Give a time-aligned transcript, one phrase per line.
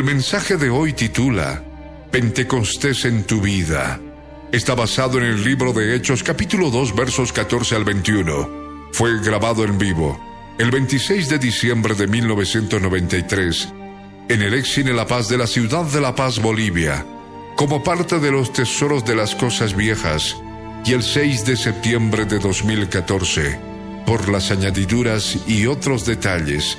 [0.00, 1.62] El mensaje de hoy titula
[2.10, 4.00] Pentecostés en tu vida.
[4.50, 8.88] Está basado en el libro de Hechos capítulo 2 versos 14 al 21.
[8.92, 10.18] Fue grabado en vivo
[10.58, 13.74] el 26 de diciembre de 1993
[14.30, 17.04] en el Cine La Paz de la ciudad de La Paz, Bolivia,
[17.54, 20.34] como parte de los tesoros de las cosas viejas
[20.82, 23.60] y el 6 de septiembre de 2014
[24.06, 26.78] por las añadiduras y otros detalles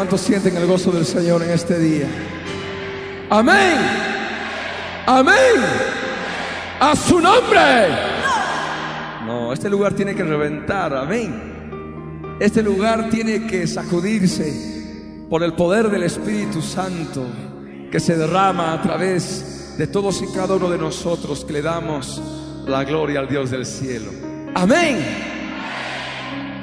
[0.00, 2.06] ¿Cuántos sienten el gozo del Señor en este día?
[3.28, 3.76] Amén.
[5.04, 5.36] Amén.
[6.80, 7.86] A su nombre.
[9.26, 10.94] No, este lugar tiene que reventar.
[10.94, 12.38] Amén.
[12.40, 17.26] Este lugar tiene que sacudirse por el poder del Espíritu Santo
[17.92, 22.22] que se derrama a través de todos y cada uno de nosotros que le damos
[22.66, 24.10] la gloria al Dios del cielo.
[24.54, 24.96] Amén.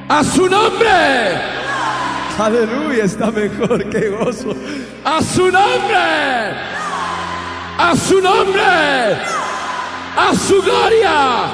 [0.09, 1.66] A su nombre.
[2.40, 4.56] Aleluya, está mejor que gozo.
[5.03, 6.53] A su nombre.
[7.80, 9.18] A su nombre.
[10.16, 11.47] A su gloria.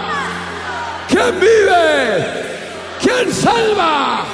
[1.08, 2.26] ¿Quién vive?
[3.02, 4.26] ¿Quién salva?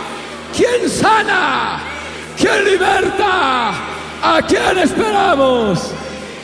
[0.56, 1.82] ¿Quién sana?
[2.36, 3.70] ¿Quién liberta?
[4.24, 5.92] ¿A quién esperamos?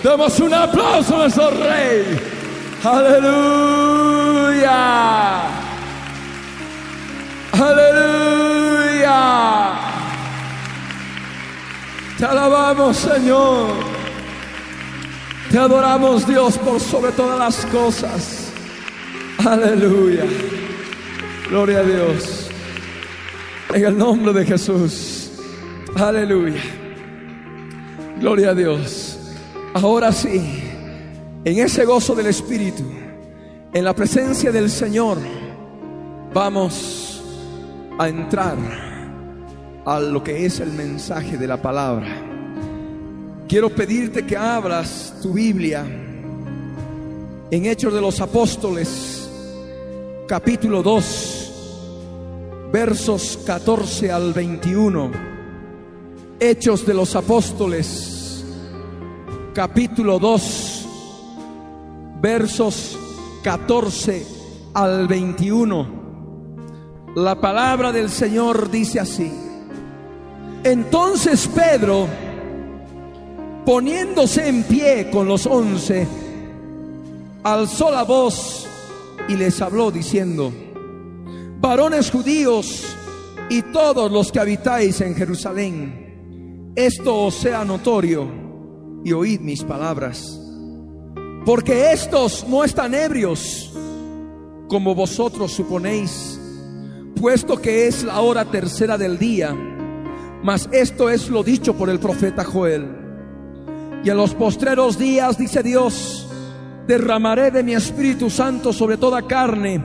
[0.04, 2.20] Demos un aplauso a nuestro rey.
[2.84, 4.72] Aleluya.
[7.54, 8.35] Aleluya.
[12.26, 13.70] Te alabamos, Señor.
[15.52, 18.52] Te adoramos, Dios, por sobre todas las cosas.
[19.46, 20.24] Aleluya.
[21.48, 22.50] Gloria a Dios.
[23.76, 25.30] En el nombre de Jesús.
[25.96, 26.64] Aleluya.
[28.20, 29.20] Gloria a Dios.
[29.76, 30.64] Ahora sí,
[31.44, 32.86] en ese gozo del Espíritu,
[33.72, 35.20] en la presencia del Señor,
[36.34, 37.22] vamos
[38.00, 38.95] a entrar
[39.86, 42.08] a lo que es el mensaje de la palabra.
[43.48, 45.86] Quiero pedirte que abras tu Biblia
[47.52, 49.30] en Hechos de los Apóstoles,
[50.28, 55.12] capítulo 2, versos 14 al 21.
[56.40, 58.44] Hechos de los Apóstoles,
[59.54, 60.86] capítulo 2,
[62.22, 62.98] versos
[63.44, 64.26] 14
[64.74, 66.04] al 21.
[67.16, 69.45] La palabra del Señor dice así.
[70.66, 72.08] Entonces Pedro,
[73.68, 76.08] poniéndose en pie con los once,
[77.44, 78.66] alzó la voz
[79.30, 80.52] y les habló diciendo,
[81.60, 82.84] varones judíos
[83.48, 88.28] y todos los que habitáis en Jerusalén, esto os sea notorio
[89.04, 90.42] y oíd mis palabras,
[91.46, 93.72] porque estos no están ebrios
[94.68, 96.40] como vosotros suponéis,
[97.22, 99.56] puesto que es la hora tercera del día
[100.46, 102.86] mas esto es lo dicho por el profeta Joel.
[104.04, 106.28] Y en los postreros días, dice Dios,
[106.86, 109.84] derramaré de mi Espíritu Santo sobre toda carne,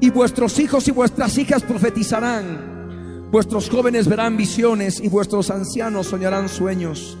[0.00, 6.48] y vuestros hijos y vuestras hijas profetizarán, vuestros jóvenes verán visiones, y vuestros ancianos soñarán
[6.48, 7.16] sueños.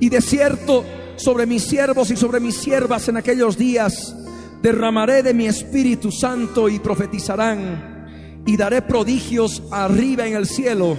[0.00, 0.84] Y de cierto,
[1.14, 4.16] sobre mis siervos y sobre mis siervas en aquellos días,
[4.62, 10.98] derramaré de mi Espíritu Santo y profetizarán, y daré prodigios arriba en el cielo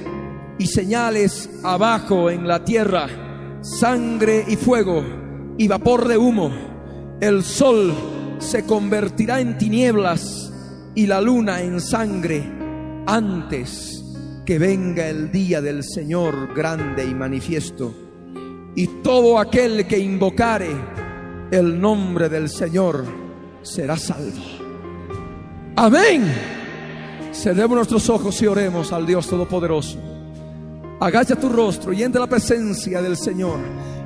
[0.59, 3.07] y señales abajo en la tierra,
[3.61, 5.03] sangre y fuego
[5.57, 6.51] y vapor de humo.
[7.19, 7.93] El sol
[8.39, 10.51] se convertirá en tinieblas
[10.95, 12.43] y la luna en sangre
[13.05, 14.03] antes
[14.45, 17.93] que venga el día del Señor grande y manifiesto.
[18.75, 20.69] Y todo aquel que invocare
[21.51, 23.05] el nombre del Señor
[23.61, 24.41] será salvo.
[25.75, 26.23] Amén.
[27.31, 30.06] Cerremos nuestros ojos y oremos al Dios Todopoderoso.
[30.99, 33.59] Agacha tu rostro y entre la presencia del Señor.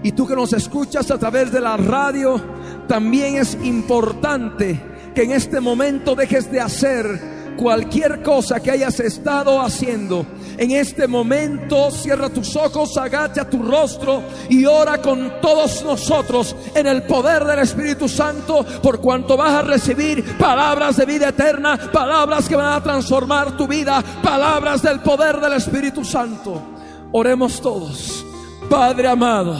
[0.03, 2.41] Y tú que nos escuchas a través de la radio,
[2.87, 4.81] también es importante
[5.15, 10.25] que en este momento dejes de hacer cualquier cosa que hayas estado haciendo.
[10.57, 16.87] En este momento cierra tus ojos, agacha tu rostro y ora con todos nosotros en
[16.87, 22.49] el poder del Espíritu Santo, por cuanto vas a recibir palabras de vida eterna, palabras
[22.49, 26.70] que van a transformar tu vida, palabras del poder del Espíritu Santo.
[27.11, 28.25] Oremos todos.
[28.69, 29.59] Padre amado,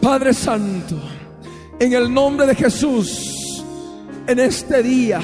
[0.00, 0.96] Padre Santo,
[1.78, 3.62] en el nombre de Jesús,
[4.26, 5.20] en este día,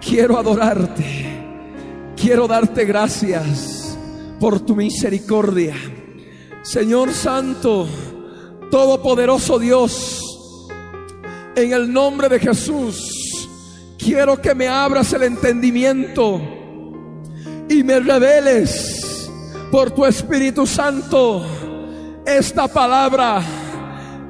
[0.00, 1.32] quiero adorarte.
[2.16, 3.98] Quiero darte gracias
[4.38, 5.74] por tu misericordia.
[6.62, 7.88] Señor Santo,
[8.70, 10.68] Todopoderoso Dios,
[11.56, 13.48] en el nombre de Jesús,
[13.98, 16.40] quiero que me abras el entendimiento
[17.68, 19.01] y me reveles
[19.72, 21.42] por tu Espíritu Santo
[22.26, 23.42] esta palabra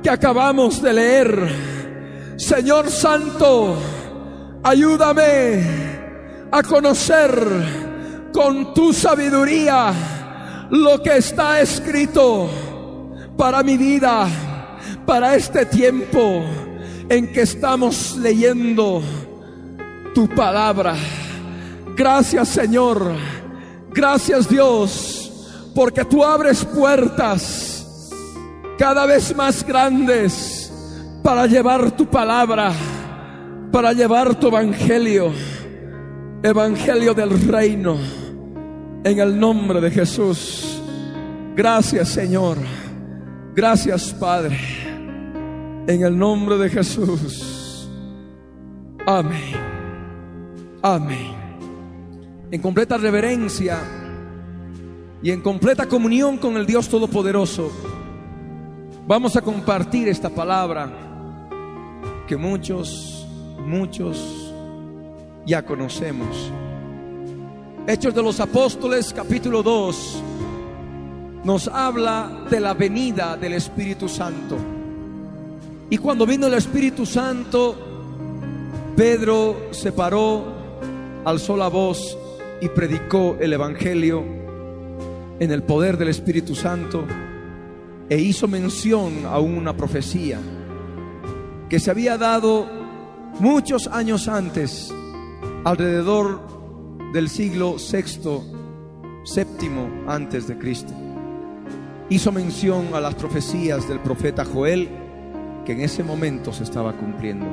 [0.00, 1.48] que acabamos de leer.
[2.36, 3.76] Señor Santo,
[4.62, 5.64] ayúdame
[6.48, 9.92] a conocer con tu sabiduría
[10.70, 12.48] lo que está escrito
[13.36, 14.28] para mi vida,
[15.04, 16.44] para este tiempo
[17.08, 19.02] en que estamos leyendo
[20.14, 20.94] tu palabra.
[21.96, 23.12] Gracias Señor,
[23.92, 25.21] gracias Dios,
[25.74, 28.18] porque tú abres puertas
[28.78, 30.72] cada vez más grandes
[31.22, 32.72] para llevar tu palabra,
[33.70, 35.32] para llevar tu evangelio,
[36.42, 37.96] evangelio del reino,
[39.04, 40.80] en el nombre de Jesús.
[41.54, 42.58] Gracias Señor,
[43.54, 44.58] gracias Padre,
[45.86, 47.88] en el nombre de Jesús.
[49.06, 49.54] Amén,
[50.82, 51.42] amén.
[52.50, 54.01] En completa reverencia
[55.22, 57.70] y en completa comunión con el Dios Todopoderoso
[59.04, 60.88] Vamos a compartir esta palabra
[62.28, 63.26] que muchos,
[63.58, 64.54] muchos
[65.44, 66.52] ya conocemos.
[67.84, 70.22] Hechos de los Apóstoles capítulo 2
[71.42, 74.56] nos habla de la venida del Espíritu Santo.
[75.90, 77.76] Y cuando vino el Espíritu Santo,
[78.96, 80.44] Pedro se paró,
[81.24, 82.16] alzó la voz
[82.60, 84.41] y predicó el Evangelio
[85.42, 87.04] en el poder del Espíritu Santo
[88.08, 90.38] e hizo mención a una profecía
[91.68, 92.68] que se había dado
[93.40, 94.94] muchos años antes,
[95.64, 98.44] alrededor del siglo sexto,
[99.24, 100.92] séptimo antes de Cristo.
[102.08, 104.88] Hizo mención a las profecías del profeta Joel
[105.64, 107.46] que en ese momento se estaba cumpliendo.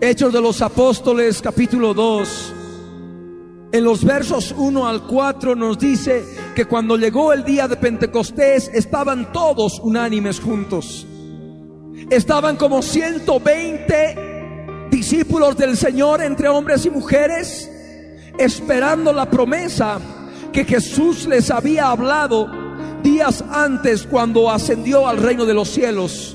[0.00, 2.55] Hechos de los Apóstoles capítulo 2
[3.76, 8.70] en los versos 1 al 4 nos dice que cuando llegó el día de Pentecostés
[8.72, 11.06] estaban todos unánimes juntos.
[12.08, 17.70] Estaban como 120 discípulos del Señor entre hombres y mujeres
[18.38, 19.98] esperando la promesa
[20.52, 22.48] que Jesús les había hablado
[23.02, 26.34] días antes cuando ascendió al reino de los cielos.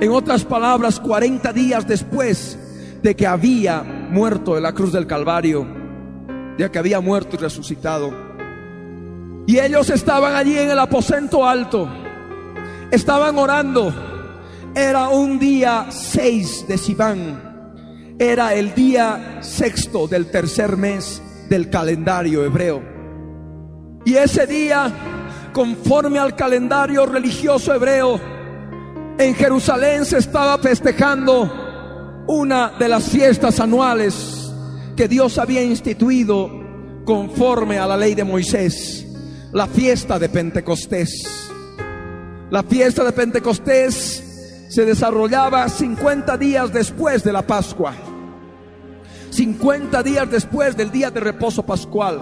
[0.00, 2.58] En otras palabras, 40 días después
[3.00, 5.77] de que había muerto en la cruz del Calvario
[6.58, 8.12] ya que había muerto y resucitado.
[9.46, 11.88] Y ellos estaban allí en el aposento alto,
[12.90, 13.94] estaban orando.
[14.74, 22.44] Era un día 6 de Sivan, era el día sexto del tercer mes del calendario
[22.44, 22.82] hebreo.
[24.04, 24.92] Y ese día,
[25.52, 28.20] conforme al calendario religioso hebreo,
[29.18, 34.37] en Jerusalén se estaba festejando una de las fiestas anuales
[34.98, 36.50] que Dios había instituido
[37.04, 39.06] conforme a la ley de Moisés,
[39.52, 41.24] la fiesta de Pentecostés.
[42.50, 47.94] La fiesta de Pentecostés se desarrollaba 50 días después de la Pascua,
[49.30, 52.18] 50 días después del día de reposo pascual,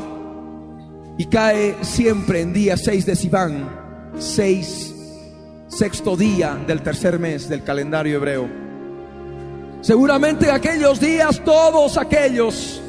[1.17, 3.71] y cae siempre en día 6 de Sivan,
[4.19, 4.95] 6,
[5.69, 8.66] sexto día del tercer mes del calendario hebreo.
[9.87, 12.83] Seguramente en aquellos días todos aquellos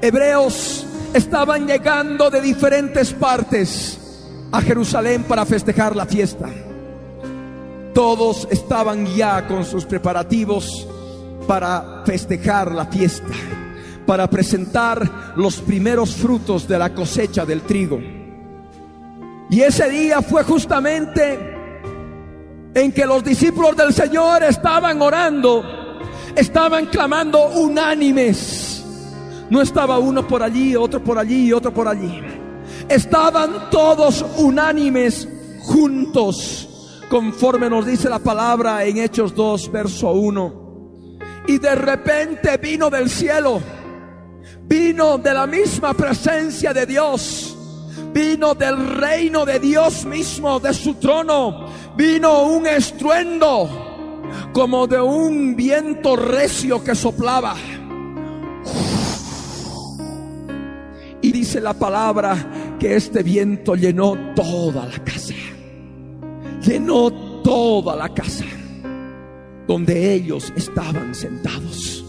[0.00, 4.00] hebreos estaban llegando de diferentes partes
[4.50, 6.48] a Jerusalén para festejar la fiesta.
[7.92, 10.88] Todos estaban ya con sus preparativos
[11.46, 13.34] para festejar la fiesta,
[14.06, 18.00] para presentar los primeros frutos de la cosecha del trigo.
[19.50, 21.38] Y ese día fue justamente
[22.72, 25.83] en que los discípulos del Señor estaban orando,
[26.36, 28.84] estaban clamando unánimes.
[29.50, 32.20] No estaba uno por allí, otro por allí otro por allí.
[32.88, 35.28] Estaban todos unánimes
[35.60, 40.64] juntos, conforme nos dice la palabra en Hechos 2, verso 1.
[41.48, 43.60] Y de repente vino del cielo,
[44.62, 47.56] vino de la misma presencia de Dios,
[48.12, 53.93] vino del reino de Dios mismo, de su trono, vino un estruendo
[54.52, 57.54] como de un viento recio que soplaba.
[61.20, 65.34] Y dice la palabra que este viento llenó toda la casa.
[66.62, 67.10] Llenó
[67.42, 68.44] toda la casa
[69.66, 72.04] donde ellos estaban sentados.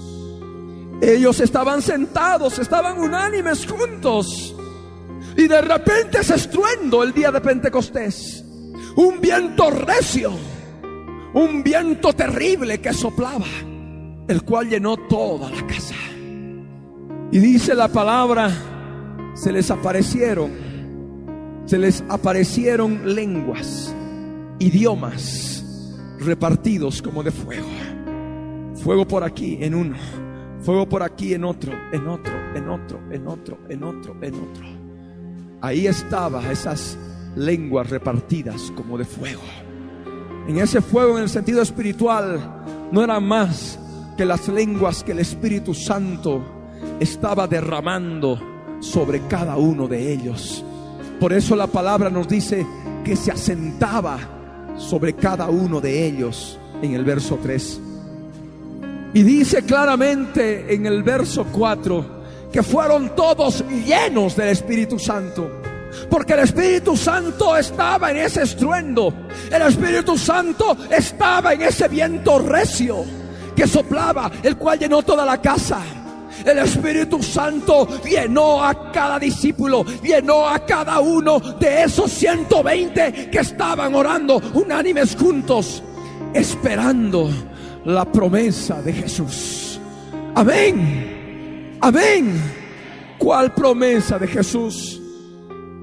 [1.02, 4.56] Ellos estaban sentados, estaban unánimes juntos.
[5.38, 8.44] Y de repente se estruendo el día de Pentecostés.
[8.96, 10.32] Un viento recio,
[11.36, 13.46] un viento terrible que soplaba,
[14.28, 15.96] el cual llenó toda la casa.
[17.30, 18.50] Y dice la palabra,
[19.34, 20.50] se les aparecieron,
[21.66, 23.94] se les aparecieron lenguas,
[24.60, 25.62] idiomas
[26.20, 27.68] repartidos como de fuego.
[28.76, 29.98] Fuego por aquí en uno,
[30.62, 34.66] fuego por aquí en otro, en otro, en otro, en otro, en otro, en otro.
[35.60, 36.98] Ahí estaba esas
[37.36, 39.42] lenguas repartidas como de fuego.
[40.48, 42.40] En ese fuego en el sentido espiritual
[42.92, 43.80] no era más
[44.16, 46.44] que las lenguas que el Espíritu Santo
[47.00, 48.40] estaba derramando
[48.80, 50.64] sobre cada uno de ellos.
[51.20, 52.66] Por eso la palabra nos dice
[53.04, 54.20] que se asentaba
[54.78, 57.82] sobre cada uno de ellos en el verso 3.
[59.14, 62.16] Y dice claramente en el verso 4
[62.52, 65.50] que fueron todos llenos del Espíritu Santo.
[66.10, 69.14] Porque el Espíritu Santo estaba en ese estruendo.
[69.52, 73.04] El Espíritu Santo estaba en ese viento recio
[73.56, 75.80] que soplaba, el cual llenó toda la casa.
[76.44, 83.40] El Espíritu Santo llenó a cada discípulo, llenó a cada uno de esos 120 que
[83.40, 85.82] estaban orando unánimes juntos,
[86.34, 87.30] esperando
[87.86, 89.80] la promesa de Jesús.
[90.36, 91.78] Amén.
[91.80, 92.42] Amén.
[93.18, 94.95] ¿Cuál promesa de Jesús?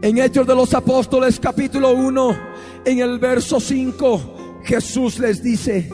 [0.02, 2.36] En Hechos de los Apóstoles capítulo 1,
[2.84, 5.88] en el verso 5, Jesús les dice,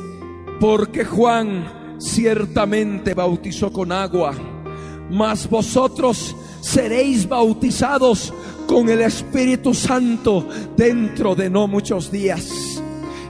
[0.59, 4.35] porque Juan ciertamente bautizó con agua
[5.11, 8.33] mas vosotros seréis bautizados
[8.67, 10.47] con el Espíritu Santo
[10.77, 12.83] dentro de no muchos días.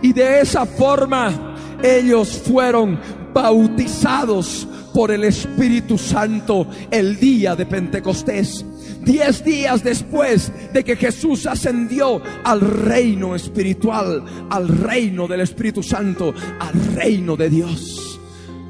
[0.02, 2.98] Y de esa forma ellos fueron
[3.32, 8.64] bautizados por el Espíritu Santo el día de Pentecostés.
[9.08, 16.34] Diez días después de que Jesús ascendió al reino espiritual, al reino del Espíritu Santo,
[16.60, 18.20] al reino de Dios.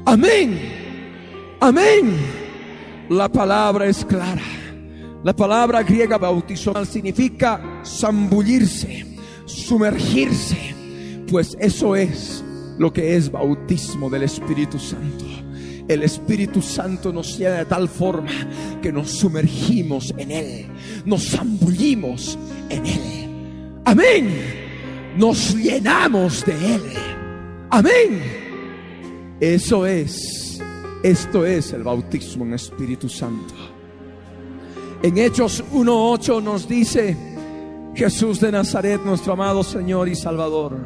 [0.05, 0.57] Amén.
[1.59, 2.15] Amén.
[3.09, 4.41] La palabra es clara.
[5.25, 9.05] La palabra griega bautizó significa zambullirse,
[9.43, 10.73] sumergirse,
[11.29, 12.45] pues eso es
[12.77, 15.28] lo que es bautismo del Espíritu Santo.
[15.89, 18.31] El Espíritu Santo nos llena de tal forma
[18.81, 20.65] que nos sumergimos en Él,
[21.03, 22.37] nos zambullimos
[22.69, 23.81] en Él.
[23.83, 24.29] Amén.
[25.17, 26.83] Nos llenamos de Él.
[27.71, 28.21] Amén.
[29.41, 30.49] Eso es
[31.01, 33.53] esto es el bautismo en Espíritu Santo.
[35.01, 37.15] En Hechos 1.8 nos dice
[37.95, 40.77] Jesús de Nazaret, nuestro amado Señor y Salvador,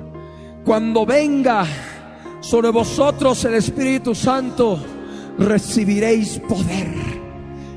[0.63, 1.65] cuando venga
[2.43, 4.77] sobre vosotros el Espíritu Santo,
[5.39, 7.23] recibiréis poder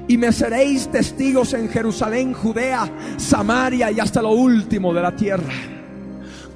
[0.09, 5.55] y me seréis testigos en Jerusalén, Judea, Samaria y hasta lo último de la tierra.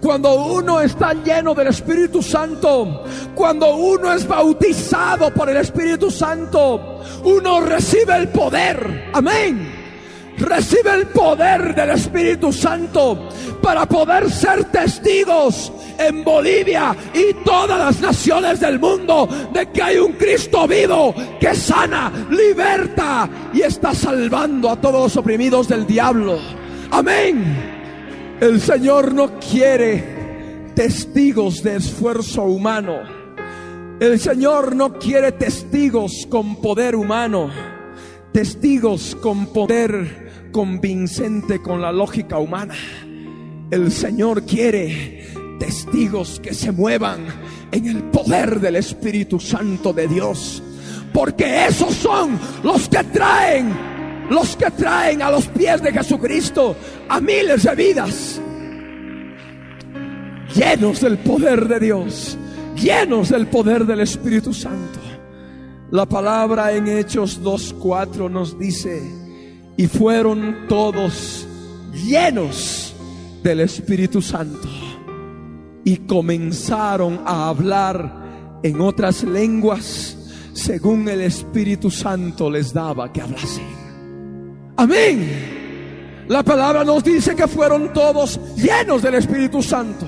[0.00, 7.02] Cuando uno está lleno del Espíritu Santo, cuando uno es bautizado por el Espíritu Santo,
[7.24, 9.10] uno recibe el poder.
[9.12, 9.79] Amén.
[10.40, 13.28] Recibe el poder del Espíritu Santo
[13.62, 19.98] para poder ser testigos en Bolivia y todas las naciones del mundo de que hay
[19.98, 26.38] un Cristo vivo que sana, liberta y está salvando a todos los oprimidos del diablo.
[26.90, 28.38] Amén.
[28.40, 33.20] El Señor no quiere testigos de esfuerzo humano.
[34.00, 37.50] El Señor no quiere testigos con poder humano.
[38.32, 42.74] Testigos con poder convincente con la lógica humana.
[43.70, 45.28] El Señor quiere
[45.58, 47.26] testigos que se muevan
[47.70, 50.62] en el poder del Espíritu Santo de Dios.
[51.12, 53.90] Porque esos son los que traen
[54.30, 56.76] los que traen a los pies de Jesucristo
[57.08, 58.40] a miles de vidas.
[60.54, 62.38] llenos del poder de Dios,
[62.76, 64.98] llenos del poder del Espíritu Santo.
[65.90, 69.19] La palabra en Hechos 2.4 nos dice,
[69.80, 71.46] y fueron todos
[71.94, 72.94] llenos
[73.42, 74.68] del Espíritu Santo
[75.82, 80.18] y comenzaron a hablar en otras lenguas
[80.52, 83.64] según el Espíritu Santo les daba que hablasen.
[84.76, 86.26] Amén.
[86.28, 90.06] La palabra nos dice que fueron todos llenos del Espíritu Santo.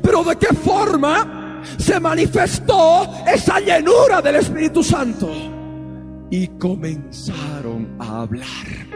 [0.00, 5.28] Pero ¿de qué forma se manifestó esa llenura del Espíritu Santo?
[6.30, 8.89] Y comenzaron a hablar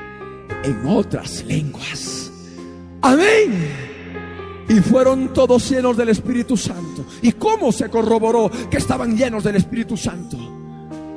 [0.64, 2.30] en otras lenguas.
[3.02, 3.70] Amén.
[4.68, 7.04] Y fueron todos llenos del Espíritu Santo.
[7.22, 10.38] ¿Y cómo se corroboró que estaban llenos del Espíritu Santo?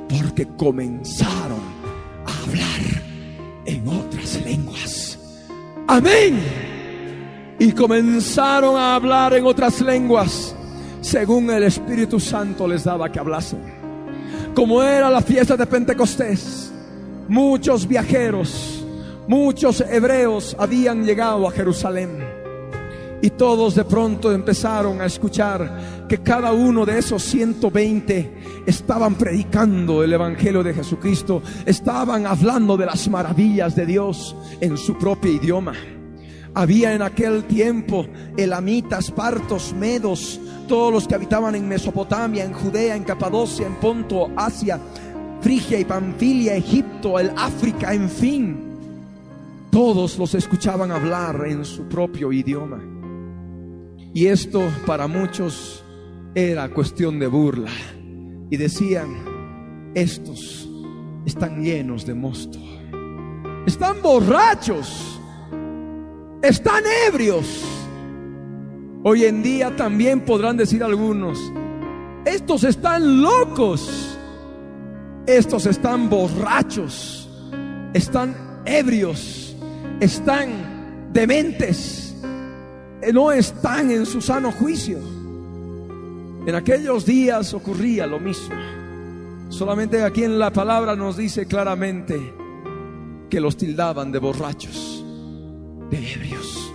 [0.08, 1.60] Porque comenzaron
[2.26, 3.02] a hablar
[3.64, 5.18] en otras lenguas.
[5.86, 6.38] Amén.
[7.58, 10.54] Y comenzaron a hablar en otras lenguas
[11.00, 13.60] según el Espíritu Santo les daba que hablasen.
[14.54, 16.70] Como era la fiesta de Pentecostés,
[17.28, 18.77] muchos viajeros,
[19.28, 22.18] muchos hebreos habían llegado a Jerusalén.
[23.20, 30.02] Y todos de pronto empezaron a escuchar que cada uno de esos 120 estaban predicando
[30.04, 35.74] el Evangelio de Jesucristo, estaban hablando de las maravillas de Dios en su propio idioma.
[36.54, 42.94] Había en aquel tiempo elamitas, partos, medos, todos los que habitaban en Mesopotamia, en Judea,
[42.96, 44.80] en Capadocia, en Ponto, Asia,
[45.40, 48.67] Frigia y Panfilia, Egipto, el África, en fin.
[49.70, 52.80] Todos los escuchaban hablar en su propio idioma.
[54.14, 55.84] Y esto para muchos
[56.34, 57.70] era cuestión de burla.
[58.50, 60.68] Y decían, estos
[61.26, 62.58] están llenos de mosto.
[63.66, 65.20] Están borrachos.
[66.42, 67.64] Están ebrios.
[69.04, 71.38] Hoy en día también podrán decir algunos,
[72.24, 74.16] estos están locos.
[75.26, 77.28] Estos están borrachos.
[77.92, 79.47] Están ebrios.
[80.00, 82.08] Están dementes
[83.12, 84.98] no están en su sano juicio.
[86.46, 88.56] En aquellos días ocurría lo mismo.
[89.48, 92.34] Solamente aquí en la palabra nos dice claramente
[93.30, 95.04] que los tildaban de borrachos,
[95.90, 96.72] de ebrios.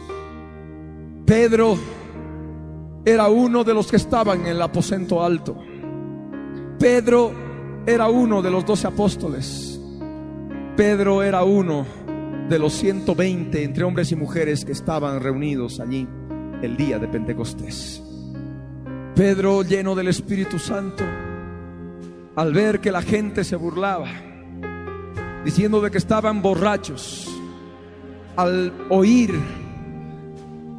[1.25, 1.77] Pedro
[3.05, 5.57] era uno de los que estaban en el aposento alto.
[6.79, 7.31] Pedro
[7.86, 9.79] era uno de los doce apóstoles.
[10.75, 11.86] Pedro era uno
[12.49, 16.08] de los 120 entre hombres y mujeres que estaban reunidos allí
[16.62, 18.01] el día de Pentecostés.
[19.15, 21.03] Pedro, lleno del Espíritu Santo,
[22.36, 24.08] al ver que la gente se burlaba,
[25.45, 27.29] diciendo de que estaban borrachos,
[28.36, 29.34] al oír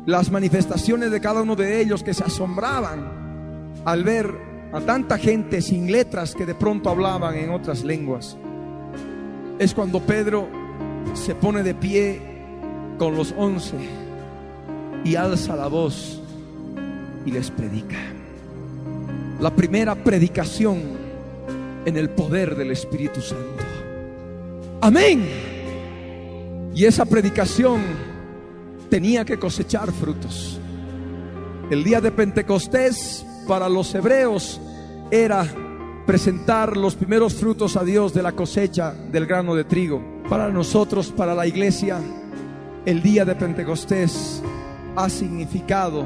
[0.06, 4.30] las manifestaciones de cada uno de ellos que se asombraban al ver
[4.72, 8.36] a tanta gente sin letras que de pronto hablaban en otras lenguas,
[9.58, 10.63] es cuando Pedro
[11.12, 12.20] se pone de pie
[12.98, 13.76] con los once
[15.04, 16.20] y alza la voz
[17.26, 17.96] y les predica.
[19.40, 20.80] La primera predicación
[21.84, 23.64] en el poder del Espíritu Santo.
[24.80, 25.28] Amén.
[26.74, 27.82] Y esa predicación
[28.90, 30.58] tenía que cosechar frutos.
[31.70, 34.60] El día de Pentecostés para los hebreos
[35.10, 35.46] era
[36.06, 40.13] presentar los primeros frutos a Dios de la cosecha del grano de trigo.
[40.34, 42.00] Para nosotros, para la iglesia,
[42.84, 44.42] el día de Pentecostés
[44.96, 46.04] ha significado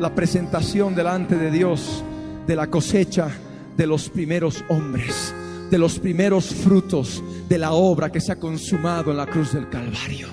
[0.00, 2.02] la presentación delante de Dios
[2.44, 3.28] de la cosecha
[3.76, 5.32] de los primeros hombres,
[5.70, 9.68] de los primeros frutos de la obra que se ha consumado en la cruz del
[9.68, 10.26] Calvario.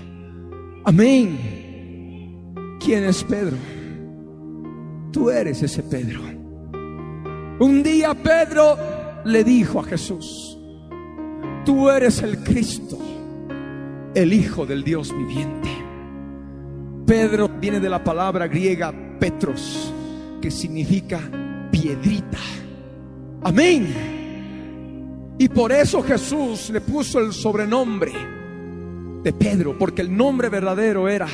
[0.86, 2.80] Amén.
[2.84, 3.58] ¿Quién es Pedro?
[5.12, 6.22] Tú eres ese Pedro.
[7.60, 8.76] Un día Pedro
[9.24, 10.58] le dijo a Jesús,
[11.63, 12.98] tú eres el Cristo
[14.15, 15.69] el Hijo del Dios viviente.
[17.06, 19.93] Pedro viene de la palabra griega Petros,
[20.41, 21.19] que significa
[21.72, 22.38] piedrita.
[23.43, 25.36] Amén.
[25.38, 28.12] Y por eso Jesús le puso el sobrenombre
[29.24, 31.28] de Pedro, porque el nombre verdadero era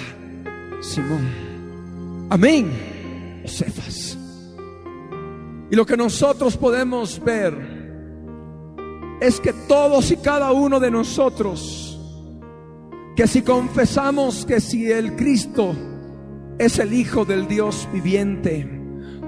[0.82, 2.28] Simón.
[2.30, 3.44] Amén.
[3.46, 4.18] Cefas.
[5.70, 7.76] Y lo que nosotros podemos ver
[9.20, 11.85] es que todos y cada uno de nosotros
[13.16, 15.74] que si confesamos que si el Cristo
[16.60, 18.66] es el Hijo del Dios viviente,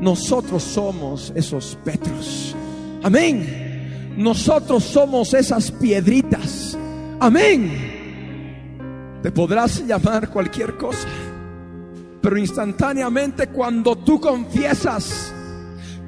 [0.02, 2.54] nosotros somos esos Petros.
[3.02, 4.14] Amén.
[4.18, 6.78] Nosotros somos esas piedritas.
[7.20, 9.20] Amén.
[9.24, 11.08] Te podrás llamar cualquier cosa,
[12.22, 15.34] Pero instantáneamente cuando tú confiesas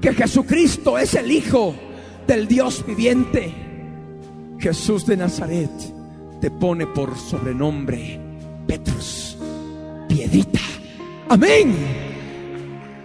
[0.01, 1.73] que Jesucristo es el Hijo
[2.27, 3.53] del Dios viviente,
[4.59, 5.98] Jesús de Nazaret
[6.39, 8.19] te pone por sobrenombre
[8.65, 9.35] Petrus,
[10.07, 10.59] piedrita.
[11.27, 11.75] Amén.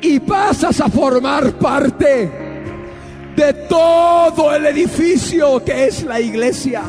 [0.02, 2.30] Y pasas a formar parte
[3.34, 6.82] de todo el edificio que es la iglesia.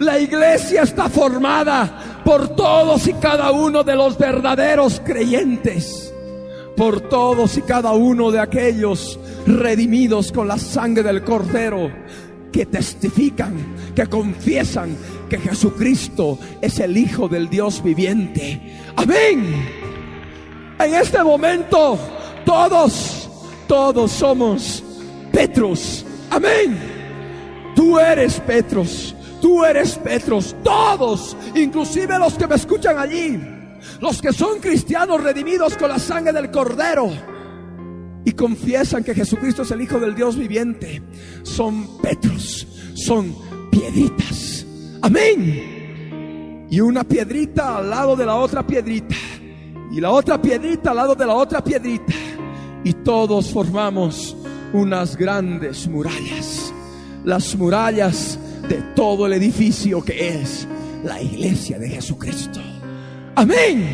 [0.00, 6.12] La iglesia está formada por todos y cada uno de los verdaderos creyentes,
[6.76, 11.90] por todos y cada uno de aquellos redimidos con la sangre del cordero
[12.52, 13.54] que testifican,
[13.94, 14.96] que confiesan
[15.28, 18.78] que Jesucristo es el Hijo del Dios viviente.
[18.96, 19.68] Amén.
[20.78, 21.98] En este momento
[22.44, 23.28] todos,
[23.66, 24.82] todos somos
[25.32, 26.04] Petros.
[26.30, 26.78] Amén.
[27.74, 29.14] Tú eres Petros.
[29.40, 30.56] Tú eres Petros.
[30.62, 33.38] Todos, inclusive los que me escuchan allí,
[34.00, 37.10] los que son cristianos redimidos con la sangre del Cordero
[38.24, 41.02] y confiesan que Jesucristo es el Hijo del Dios viviente,
[41.42, 43.34] son Petros, son
[43.70, 44.57] piedritas.
[45.02, 46.66] Amén.
[46.70, 49.14] Y una piedrita al lado de la otra piedrita.
[49.90, 52.12] Y la otra piedrita al lado de la otra piedrita.
[52.84, 54.36] Y todos formamos
[54.72, 56.72] unas grandes murallas.
[57.24, 60.66] Las murallas de todo el edificio que es
[61.04, 62.60] la iglesia de Jesucristo.
[63.34, 63.86] Amén.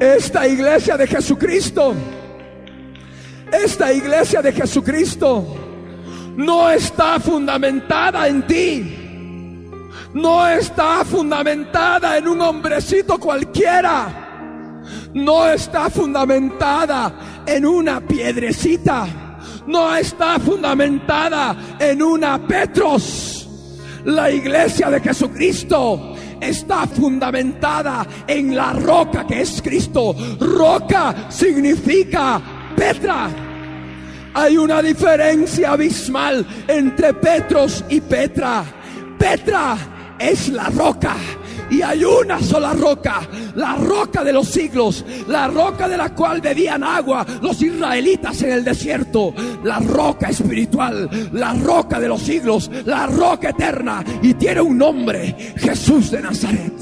[0.00, 1.92] Esta iglesia de Jesucristo,
[3.50, 5.56] esta iglesia de Jesucristo
[6.36, 8.97] no está fundamentada en ti.
[10.14, 14.84] No está fundamentada en un hombrecito cualquiera.
[15.14, 19.28] No está fundamentada en una piedrecita
[19.68, 23.46] no está fundamentada en una Petros.
[24.04, 30.16] La iglesia de Jesucristo está fundamentada en la roca que es Cristo.
[30.40, 32.40] Roca significa
[32.74, 33.28] Petra.
[34.34, 38.64] Hay una diferencia abismal entre Petros y Petra.
[39.18, 39.76] Petra
[40.18, 41.16] es la roca.
[41.70, 46.40] Y hay una sola roca, la roca de los siglos, la roca de la cual
[46.40, 52.70] bebían agua los israelitas en el desierto, la roca espiritual, la roca de los siglos,
[52.86, 54.02] la roca eterna.
[54.22, 56.72] Y tiene un nombre, Jesús de Nazaret.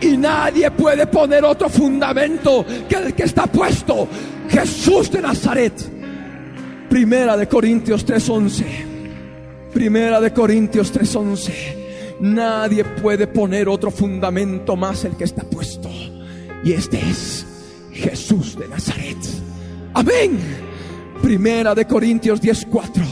[0.00, 4.06] Y nadie puede poner otro fundamento que el que está puesto,
[4.48, 5.72] Jesús de Nazaret.
[6.88, 8.64] Primera de Corintios 3:11.
[9.72, 11.83] Primera de Corintios 3:11.
[12.20, 15.88] Nadie puede poner otro fundamento más el que está puesto.
[16.62, 17.46] Y este es
[17.92, 19.16] Jesús de Nazaret.
[19.94, 20.38] Amén.
[21.22, 23.04] Primera de Corintios 10:4.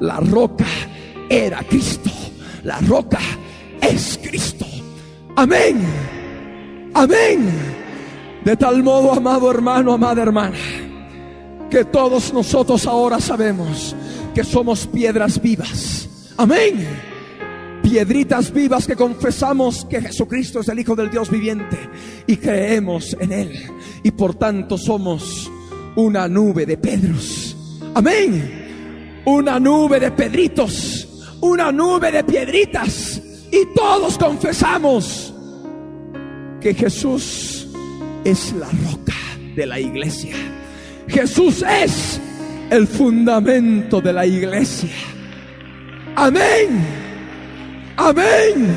[0.00, 0.66] La roca
[1.28, 2.10] era Cristo.
[2.64, 3.20] La roca
[3.80, 4.66] es Cristo.
[5.36, 5.82] Amén.
[6.94, 7.50] Amén.
[8.44, 10.56] De tal modo, amado hermano, amada hermana,
[11.70, 13.94] que todos nosotros ahora sabemos
[14.34, 16.08] que somos piedras vivas.
[16.36, 17.07] Amén
[17.88, 21.78] piedritas vivas que confesamos que Jesucristo es el Hijo del Dios viviente
[22.26, 23.52] y creemos en Él.
[24.02, 25.50] Y por tanto somos
[25.96, 27.56] una nube de Pedros.
[27.94, 29.22] Amén.
[29.24, 31.08] Una nube de pedritos.
[31.40, 33.20] Una nube de piedritas.
[33.50, 35.34] Y todos confesamos
[36.60, 37.68] que Jesús
[38.24, 39.14] es la roca
[39.56, 40.34] de la iglesia.
[41.08, 42.20] Jesús es
[42.70, 44.90] el fundamento de la iglesia.
[46.14, 47.07] Amén.
[47.98, 48.74] Amén.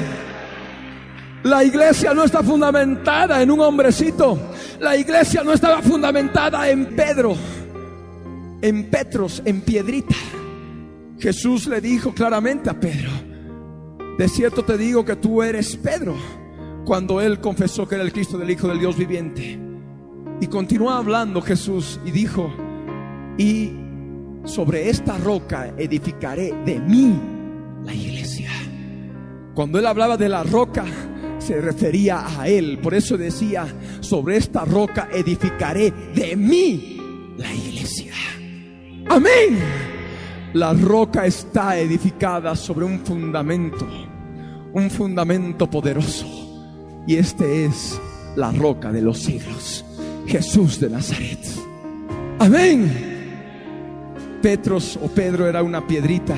[1.44, 4.38] La iglesia no está fundamentada en un hombrecito.
[4.80, 7.36] La iglesia no estaba fundamentada en Pedro,
[8.62, 10.16] en Petros, en piedrita.
[11.20, 13.12] Jesús le dijo claramente a Pedro,
[14.18, 16.16] de cierto te digo que tú eres Pedro,
[16.84, 19.60] cuando él confesó que era el Cristo del Hijo del Dios viviente.
[20.40, 22.52] Y continuó hablando Jesús y dijo,
[23.38, 23.72] y
[24.46, 27.20] sobre esta roca edificaré de mí
[27.84, 28.50] la iglesia.
[29.54, 30.86] Cuando él hablaba de la roca,
[31.40, 32.80] se refería a él.
[32.82, 33.66] Por eso decía,
[34.00, 36.98] sobre esta roca edificaré de mí
[37.38, 38.14] la iglesia.
[39.10, 39.60] Amén.
[40.54, 43.88] La roca está edificada sobre un fundamento,
[44.74, 46.28] un fundamento poderoso.
[47.08, 48.00] Y este es
[48.36, 49.84] la roca de los siglos,
[50.28, 51.40] Jesús de Nazaret.
[52.40, 53.20] Amén.
[54.42, 56.36] Petros o Pedro era una piedrita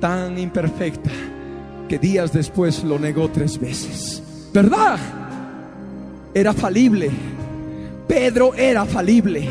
[0.00, 1.10] tan imperfecta
[1.88, 4.22] que días después lo negó tres veces.
[4.52, 4.98] ¿Verdad?
[6.34, 7.10] Era falible.
[8.06, 9.48] Pedro era falible.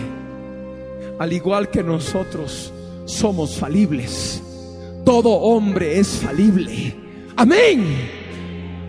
[1.19, 2.71] Al igual que nosotros
[3.05, 4.41] somos falibles.
[5.03, 6.95] Todo hombre es falible.
[7.35, 7.85] Amén.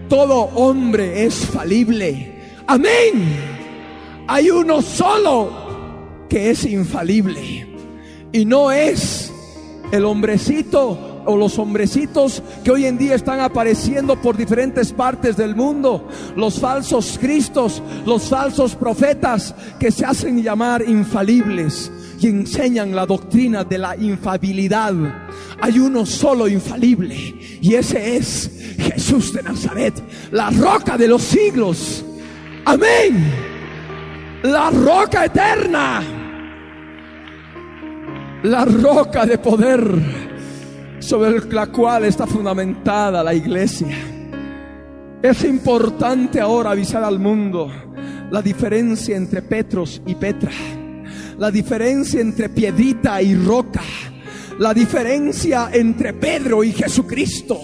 [0.08, 2.34] Todo hombre es falible.
[2.66, 3.24] Amén.
[4.26, 7.66] Hay uno solo que es infalible.
[8.32, 9.32] Y no es
[9.90, 15.54] el hombrecito o los hombrecitos que hoy en día están apareciendo por diferentes partes del
[15.54, 23.04] mundo, los falsos cristos, los falsos profetas que se hacen llamar infalibles y enseñan la
[23.04, 24.94] doctrina de la infabilidad.
[25.60, 27.14] Hay uno solo infalible
[27.60, 32.06] y ese es Jesús de Nazaret, la roca de los siglos.
[32.64, 33.22] Amén.
[34.44, 36.02] La roca eterna.
[38.44, 40.27] La roca de poder
[41.09, 43.97] sobre la cual está fundamentada la iglesia.
[45.23, 47.71] Es importante ahora avisar al mundo
[48.31, 50.53] la diferencia entre Petros y Petra
[51.38, 53.83] la diferencia entre piedrita y roca,
[54.59, 57.59] la diferencia entre Pedro y Jesucristo,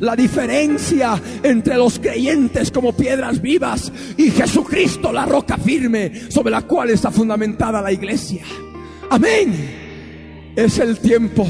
[0.00, 6.62] la diferencia entre los creyentes como piedras vivas y Jesucristo, la roca firme sobre la
[6.62, 8.44] cual está fundamentada la iglesia.
[9.10, 9.82] Amén.
[10.56, 11.46] Es el tiempo,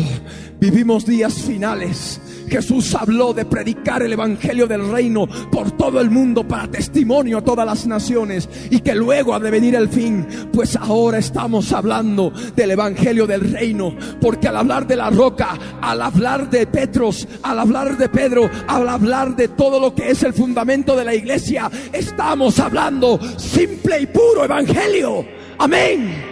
[0.63, 2.21] vivimos días finales
[2.53, 7.43] Jesús habló de predicar el Evangelio del Reino por todo el mundo para testimonio a
[7.43, 10.27] todas las naciones y que luego ha de venir el fin.
[10.53, 16.03] Pues ahora estamos hablando del Evangelio del Reino, porque al hablar de la roca, al
[16.03, 20.35] hablar de Petros, al hablar de Pedro, al hablar de todo lo que es el
[20.35, 25.25] fundamento de la iglesia, estamos hablando simple y puro Evangelio.
[25.59, 26.32] Amén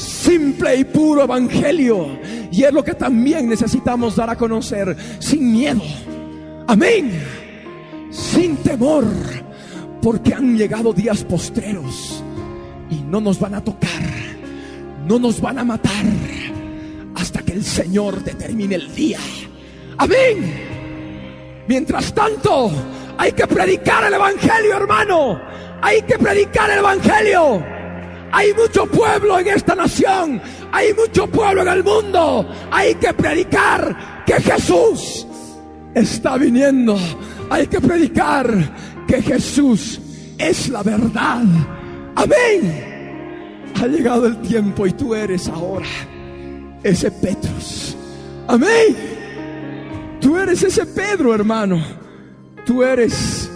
[0.00, 2.18] simple y puro evangelio.
[2.50, 5.82] Y es lo que también necesitamos dar a conocer sin miedo.
[6.66, 7.22] Amén.
[8.10, 9.04] Sin temor.
[10.02, 12.24] Porque han llegado días postreros
[12.90, 14.02] y no nos van a tocar.
[15.06, 16.04] No nos van a matar
[17.14, 19.18] hasta que el Señor determine el día.
[19.98, 20.68] Amén.
[21.68, 22.70] Mientras tanto,
[23.18, 25.40] hay que predicar el Evangelio, hermano.
[25.82, 27.79] Hay que predicar el Evangelio.
[28.32, 30.40] Hay mucho pueblo en esta nación.
[30.72, 32.48] Hay mucho pueblo en el mundo.
[32.70, 35.26] Hay que predicar que Jesús
[35.94, 36.96] está viniendo.
[37.50, 40.00] Hay que predicar que Jesús
[40.38, 41.42] es la verdad.
[42.14, 42.90] Amén.
[43.80, 45.86] Ha llegado el tiempo y tú eres ahora
[46.82, 47.96] ese Petrus.
[48.46, 48.96] Amén.
[50.20, 51.82] Tú eres ese Pedro, hermano.
[52.66, 53.50] Tú eres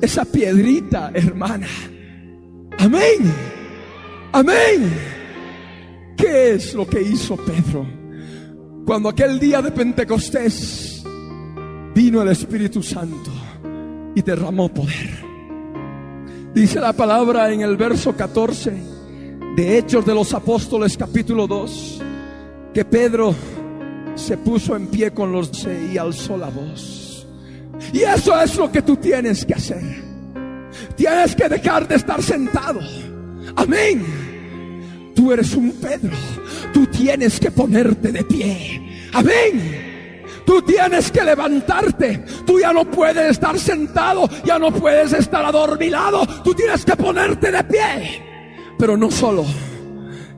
[0.00, 1.66] esa piedrita, hermana.
[2.78, 3.55] Amén.
[4.32, 4.92] Amén.
[6.16, 7.86] ¿Qué es lo que hizo Pedro?
[8.86, 11.02] Cuando aquel día de Pentecostés
[11.94, 13.30] vino el Espíritu Santo
[14.14, 15.24] y derramó poder.
[16.54, 18.72] Dice la palabra en el verso 14
[19.56, 22.02] de Hechos de los Apóstoles capítulo 2
[22.72, 23.34] que Pedro
[24.14, 27.26] se puso en pie con los y alzó la voz.
[27.92, 29.82] Y eso es lo que tú tienes que hacer.
[30.94, 32.80] Tienes que dejar de estar sentado.
[33.56, 35.12] Amén.
[35.14, 36.14] Tú eres un Pedro.
[36.72, 39.08] Tú tienes que ponerte de pie.
[39.12, 39.86] Amén.
[40.44, 42.24] Tú tienes que levantarte.
[42.46, 44.28] Tú ya no puedes estar sentado.
[44.44, 46.26] Ya no puedes estar adormilado.
[46.44, 48.22] Tú tienes que ponerte de pie.
[48.78, 49.44] Pero no solo.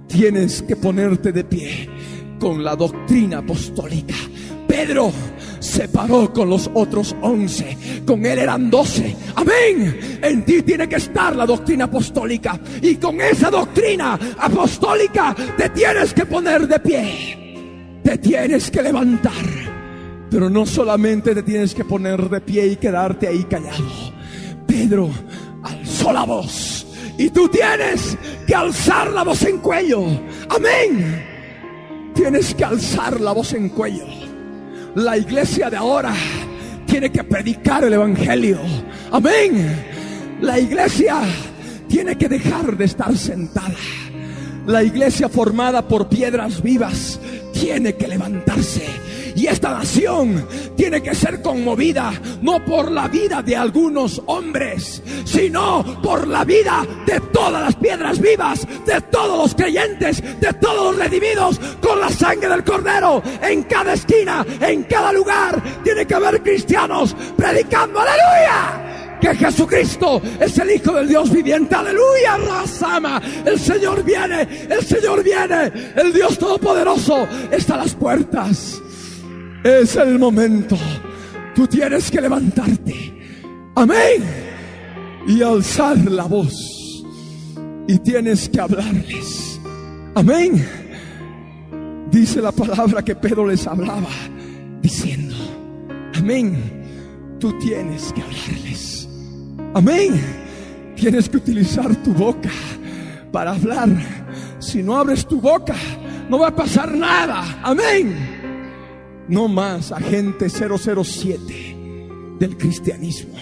[0.06, 1.90] Tienes que ponerte de pie
[2.38, 4.14] con la doctrina apostólica.
[4.66, 5.12] Pedro
[5.60, 7.76] se paró con los otros once.
[8.06, 9.16] Con él eran doce.
[9.34, 10.18] Amén.
[10.22, 12.58] En ti tiene que estar la doctrina apostólica.
[12.82, 18.00] Y con esa doctrina apostólica te tienes que poner de pie.
[18.02, 19.32] Te tienes que levantar.
[20.30, 23.84] Pero no solamente te tienes que poner de pie y quedarte ahí callado.
[24.66, 25.10] Pedro
[25.62, 26.86] alzó la voz.
[27.16, 28.16] Y tú tienes
[28.46, 30.04] que alzar la voz en cuello.
[30.50, 31.24] Amén.
[32.14, 34.27] Tienes que alzar la voz en cuello.
[34.94, 36.14] La iglesia de ahora
[36.86, 38.58] tiene que predicar el Evangelio.
[39.12, 39.84] Amén.
[40.40, 41.20] La iglesia
[41.88, 43.74] tiene que dejar de estar sentada.
[44.66, 47.18] La iglesia formada por piedras vivas
[47.52, 52.12] tiene que levantarse y esta nación tiene que ser conmovida
[52.42, 58.20] no por la vida de algunos hombres, sino por la vida de todas las piedras
[58.20, 63.22] vivas, de todos los creyentes, de todos los redimidos con la sangre del cordero.
[63.42, 68.84] En cada esquina, en cada lugar, tiene que haber cristianos predicando, aleluya
[69.20, 71.74] que Jesucristo es el Hijo del Dios viviente.
[71.74, 73.20] Aleluya, Razama.
[73.44, 75.72] El Señor viene, el Señor viene.
[75.96, 78.80] El Dios Todopoderoso está a las puertas.
[79.64, 80.76] Es el momento.
[81.54, 83.14] Tú tienes que levantarte.
[83.74, 84.22] Amén.
[85.26, 87.04] Y alzar la voz.
[87.86, 89.60] Y tienes que hablarles.
[90.14, 90.64] Amén.
[92.10, 94.08] Dice la palabra que Pedro les hablaba.
[94.80, 95.34] Diciendo.
[96.14, 97.36] Amén.
[97.40, 99.08] Tú tienes que hablarles.
[99.74, 100.20] Amén.
[100.96, 102.50] Tienes que utilizar tu boca
[103.32, 103.88] para hablar.
[104.58, 105.74] Si no abres tu boca,
[106.28, 107.60] no va a pasar nada.
[107.62, 108.37] Amén.
[109.28, 111.76] No más agente 007
[112.38, 113.34] del cristianismo.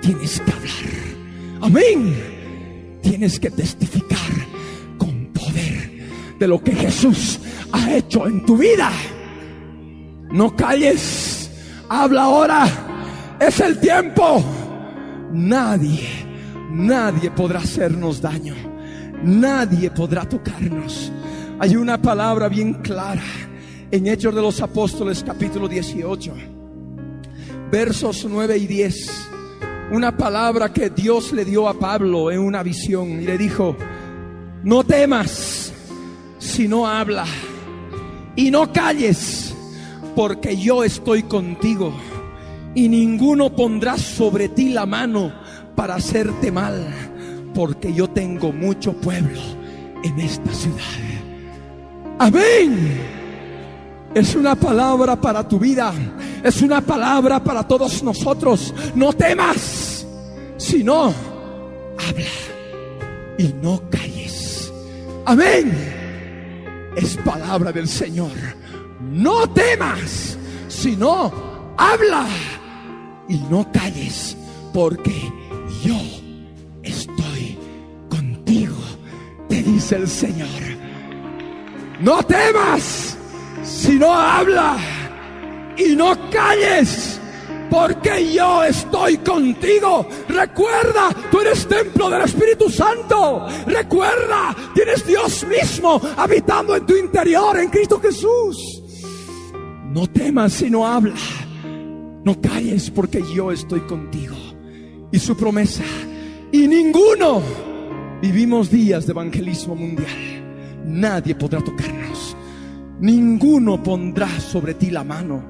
[0.00, 1.60] Tienes que hablar.
[1.60, 2.16] Amén.
[3.02, 4.18] Tienes que testificar
[4.96, 7.38] con poder de lo que Jesús
[7.72, 8.90] ha hecho en tu vida.
[10.30, 11.50] No calles.
[11.90, 12.66] Habla ahora.
[13.38, 14.42] Es el tiempo.
[15.30, 16.08] Nadie,
[16.70, 18.54] nadie podrá hacernos daño.
[19.22, 21.12] Nadie podrá tocarnos.
[21.58, 23.22] Hay una palabra bien clara
[23.90, 26.34] en Hechos de los Apóstoles capítulo 18,
[27.70, 29.28] versos 9 y 10.
[29.92, 33.76] Una palabra que Dios le dio a Pablo en una visión y le dijo,
[34.64, 35.72] no temas,
[36.38, 37.26] sino habla
[38.34, 39.54] y no calles,
[40.16, 41.92] porque yo estoy contigo
[42.74, 45.32] y ninguno pondrá sobre ti la mano
[45.76, 46.84] para hacerte mal,
[47.54, 49.40] porque yo tengo mucho pueblo
[50.02, 50.82] en esta ciudad.
[52.18, 53.15] Amén.
[54.16, 55.92] Es una palabra para tu vida.
[56.42, 58.72] Es una palabra para todos nosotros.
[58.94, 60.06] No temas,
[60.56, 61.12] sino
[61.98, 62.24] habla
[63.36, 64.72] y no calles.
[65.26, 65.70] Amén.
[66.96, 68.30] Es palabra del Señor.
[69.12, 71.30] No temas, sino
[71.76, 72.26] habla
[73.28, 74.34] y no calles,
[74.72, 75.30] porque
[75.84, 76.00] yo
[76.82, 77.58] estoy
[78.08, 78.76] contigo,
[79.46, 80.48] te dice el Señor.
[82.00, 83.15] No temas,
[83.66, 84.76] sino habla
[85.76, 87.20] y no calles,
[87.70, 90.06] porque yo estoy contigo.
[90.28, 93.46] Recuerda, tú eres templo del Espíritu Santo.
[93.66, 98.82] Recuerda, tienes Dios mismo habitando en tu interior, en Cristo Jesús.
[99.92, 101.14] No temas, sino habla
[102.26, 104.34] no calles porque yo estoy contigo.
[105.12, 105.84] Y su promesa.
[106.50, 107.40] Y ninguno.
[108.20, 110.82] Vivimos días de evangelismo mundial.
[110.84, 112.35] Nadie podrá tocarnos.
[113.00, 115.44] Ninguno pondrá sobre ti la mano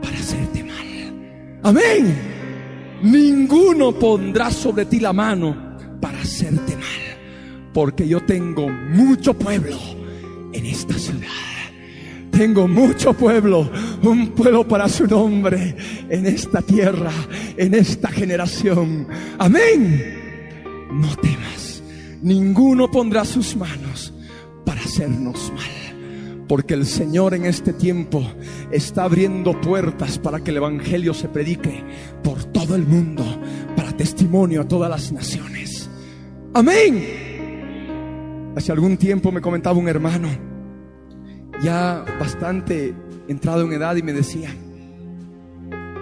[0.00, 1.60] para hacerte mal.
[1.64, 2.16] Amén.
[3.02, 7.72] Ninguno pondrá sobre ti la mano para hacerte mal.
[7.72, 9.78] Porque yo tengo mucho pueblo
[10.52, 11.28] en esta ciudad.
[12.30, 13.70] Tengo mucho pueblo,
[14.02, 15.76] un pueblo para su nombre
[16.08, 17.12] en esta tierra,
[17.56, 19.06] en esta generación.
[19.38, 20.20] Amén.
[20.92, 21.82] No temas,
[22.22, 24.14] ninguno pondrá sus manos
[24.64, 25.81] para hacernos mal.
[26.52, 28.22] Porque el Señor en este tiempo
[28.70, 31.82] está abriendo puertas para que el Evangelio se predique
[32.22, 33.24] por todo el mundo,
[33.74, 35.88] para testimonio a todas las naciones.
[36.52, 38.52] Amén.
[38.54, 40.28] Hace algún tiempo me comentaba un hermano
[41.62, 42.94] ya bastante
[43.28, 44.54] entrado en edad y me decía,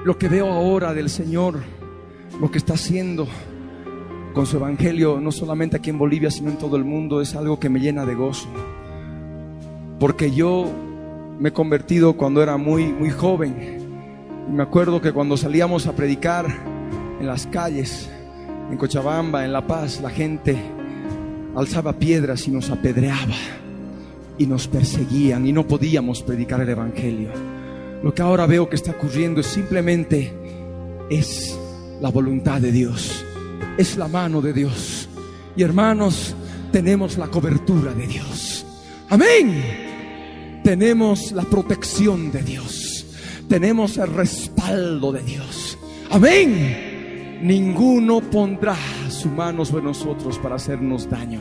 [0.04, 1.60] lo que veo ahora del Señor,
[2.40, 3.28] lo que está haciendo
[4.34, 7.60] con su evangelio, no solamente aquí en Bolivia, sino en todo el mundo, es algo
[7.60, 8.48] que me llena de gozo.
[10.00, 10.66] Porque yo
[11.38, 13.78] me he convertido cuando era muy, muy joven.
[14.48, 16.46] Y me acuerdo que cuando salíamos a predicar
[17.20, 18.10] en las calles,
[18.70, 20.58] en Cochabamba, en La Paz, la gente
[21.54, 23.34] alzaba piedras y nos apedreaba
[24.38, 27.30] y nos perseguían y no podíamos predicar el Evangelio.
[28.02, 30.32] Lo que ahora veo que está ocurriendo es simplemente
[31.10, 31.58] es
[32.00, 33.22] la voluntad de Dios,
[33.76, 35.10] es la mano de Dios.
[35.56, 36.34] Y hermanos,
[36.72, 38.64] tenemos la cobertura de Dios.
[39.10, 39.89] Amén.
[40.70, 43.04] Tenemos la protección de Dios.
[43.48, 45.76] Tenemos el respaldo de Dios.
[46.12, 47.40] Amén.
[47.42, 48.76] Ninguno pondrá
[49.08, 51.40] su mano sobre nosotros para hacernos daño,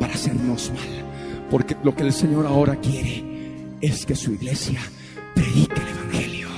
[0.00, 1.46] para hacernos mal.
[1.48, 3.22] Porque lo que el Señor ahora quiere
[3.80, 4.80] es que su iglesia
[5.36, 6.48] predique el Evangelio.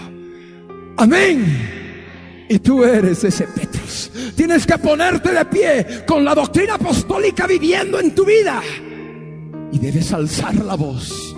[0.96, 2.46] Amén.
[2.48, 4.10] Y tú eres ese Petrus.
[4.34, 8.62] Tienes que ponerte de pie con la doctrina apostólica viviendo en tu vida.
[9.70, 11.35] Y debes alzar la voz.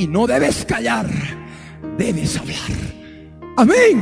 [0.00, 1.10] Y no debes callar.
[1.98, 2.56] Debes hablar.
[3.58, 4.00] Amén.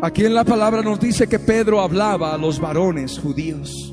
[0.00, 3.92] Aquí en la palabra nos dice que Pedro hablaba a los varones judíos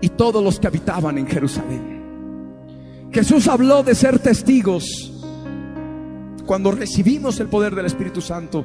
[0.00, 3.08] y todos los que habitaban en Jerusalén.
[3.12, 5.12] Jesús habló de ser testigos
[6.44, 8.64] cuando recibimos el poder del Espíritu Santo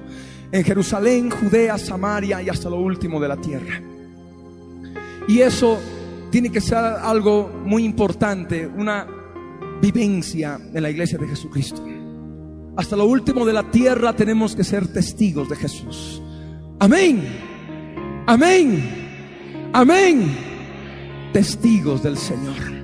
[0.52, 3.84] en Jerusalén, Judea, Samaria y hasta lo último de la tierra.
[5.28, 5.78] Y eso
[6.32, 9.06] tiene que ser algo muy importante, una
[9.82, 11.84] vivencia en la iglesia de Jesucristo.
[12.78, 16.22] Hasta lo último de la tierra tenemos que ser testigos de Jesús.
[16.80, 17.24] Amén.
[18.28, 19.70] Amén.
[19.74, 20.36] Amén.
[21.32, 22.76] Testigos del Señor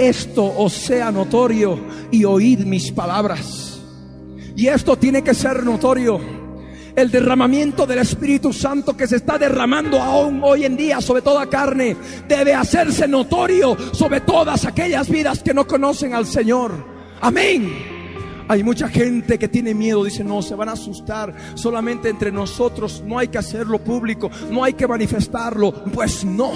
[0.00, 1.78] esto os sea notorio
[2.10, 3.82] y oíd mis palabras.
[4.56, 6.39] Y esto tiene que ser notorio.
[7.00, 11.46] El derramamiento del Espíritu Santo que se está derramando aún hoy en día sobre toda
[11.46, 11.96] carne
[12.28, 16.72] debe hacerse notorio sobre todas aquellas vidas que no conocen al Señor.
[17.20, 18.00] Amén.
[18.48, 23.02] Hay mucha gente que tiene miedo, dice, no, se van a asustar solamente entre nosotros,
[23.06, 25.72] no hay que hacerlo público, no hay que manifestarlo.
[25.84, 26.50] Pues no,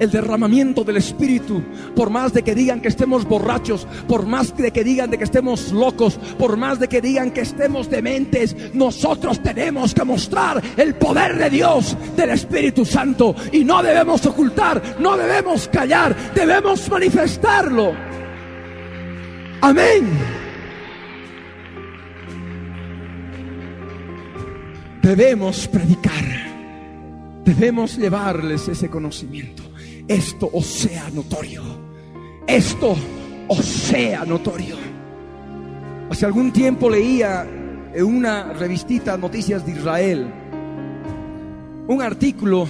[0.00, 1.62] el derramamiento del Espíritu,
[1.94, 5.24] por más de que digan que estemos borrachos, por más de que digan de que
[5.24, 10.94] estemos locos, por más de que digan que estemos dementes, nosotros tenemos que mostrar el
[10.96, 17.92] poder de Dios, del Espíritu Santo, y no debemos ocultar, no debemos callar, debemos manifestarlo.
[19.60, 20.40] Amén.
[25.02, 29.69] debemos predicar, debemos llevarles ese conocimiento.
[30.10, 31.62] Esto os sea notorio,
[32.44, 32.96] esto
[33.46, 34.74] os sea notorio.
[36.10, 37.46] Hace algún tiempo leía
[37.94, 40.34] en una revistita Noticias de Israel
[41.86, 42.66] un artículo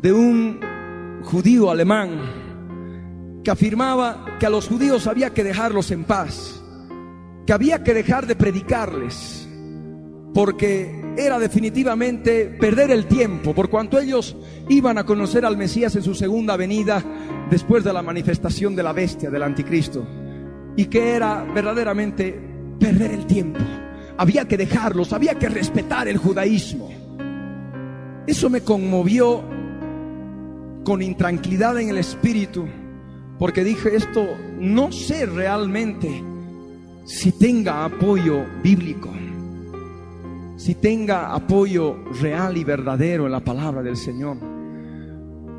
[0.00, 0.60] de un
[1.24, 6.62] judío alemán que afirmaba que a los judíos había que dejarlos en paz,
[7.44, 9.48] que había que dejar de predicarles,
[10.32, 14.36] porque era definitivamente perder el tiempo, por cuanto ellos
[14.68, 17.02] iban a conocer al Mesías en su segunda venida
[17.50, 20.06] después de la manifestación de la bestia, del anticristo,
[20.76, 22.38] y que era verdaderamente
[22.78, 23.60] perder el tiempo.
[24.18, 26.90] Había que dejarlos, había que respetar el judaísmo.
[28.26, 29.42] Eso me conmovió
[30.84, 32.66] con intranquilidad en el espíritu,
[33.38, 34.26] porque dije esto,
[34.58, 36.22] no sé realmente
[37.04, 39.10] si tenga apoyo bíblico
[40.56, 44.38] si tenga apoyo real y verdadero en la palabra del Señor.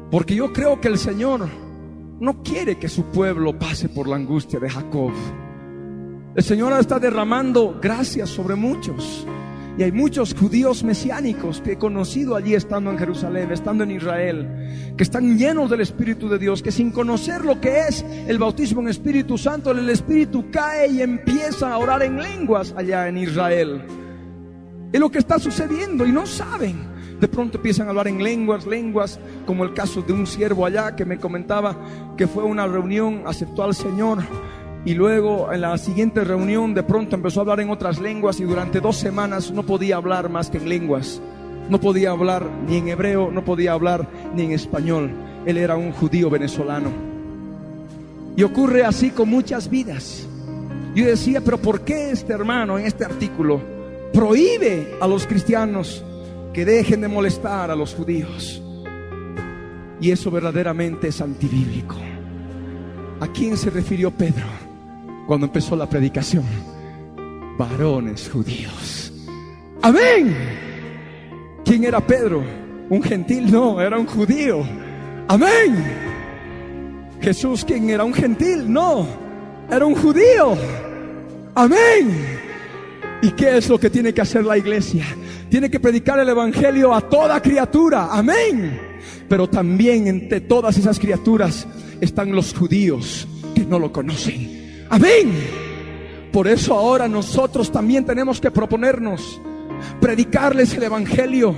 [0.09, 1.47] Porque yo creo que el Señor
[2.19, 5.11] no quiere que su pueblo pase por la angustia de Jacob.
[6.35, 9.25] El Señor está derramando gracias sobre muchos.
[9.77, 14.93] Y hay muchos judíos mesiánicos que he conocido allí estando en Jerusalén, estando en Israel,
[14.97, 18.81] que están llenos del Espíritu de Dios, que sin conocer lo que es el bautismo
[18.81, 23.83] en Espíritu Santo, el Espíritu cae y empieza a orar en lenguas allá en Israel.
[24.91, 26.97] Es lo que está sucediendo y no saben.
[27.19, 30.95] De pronto empiezan a hablar en lenguas, lenguas, como el caso de un siervo allá
[30.95, 31.75] que me comentaba
[32.15, 34.19] que fue una reunión, aceptó al Señor
[34.85, 38.43] y luego en la siguiente reunión de pronto empezó a hablar en otras lenguas y
[38.43, 41.21] durante dos semanas no podía hablar más que en lenguas.
[41.69, 45.11] No podía hablar ni en hebreo, no podía hablar ni en español.
[45.45, 46.89] Él era un judío venezolano.
[48.38, 50.25] Y ocurre así con muchas vidas.
[50.95, 53.76] Yo decía, pero ¿por qué este hermano en este artículo?
[54.18, 56.03] Prohíbe a los cristianos
[56.51, 58.59] que dejen de molestar a los judíos.
[60.01, 61.95] Y eso verdaderamente es antibíblico.
[63.20, 64.47] ¿A quién se refirió Pedro
[65.28, 66.43] cuando empezó la predicación?
[67.59, 69.13] Varones judíos.
[69.84, 70.36] Amén.
[71.63, 72.43] ¿Quién era Pedro?
[72.89, 73.51] ¿Un gentil?
[73.51, 74.63] No, era un judío.
[75.28, 75.93] Amén.
[77.22, 78.03] Jesús, ¿quién era?
[78.03, 78.74] ¿Un gentil?
[78.74, 79.05] No,
[79.70, 80.57] era un judío.
[81.53, 82.36] Amén.
[83.22, 85.05] ¿Y qué es lo que tiene que hacer la iglesia?
[85.49, 88.09] Tiene que predicar el Evangelio a toda criatura.
[88.11, 88.80] Amén.
[89.28, 91.68] Pero también entre todas esas criaturas
[91.99, 94.86] están los judíos que no lo conocen.
[94.89, 95.32] Amén.
[96.32, 99.41] Por eso ahora nosotros también tenemos que proponernos
[99.99, 101.55] predicarles el Evangelio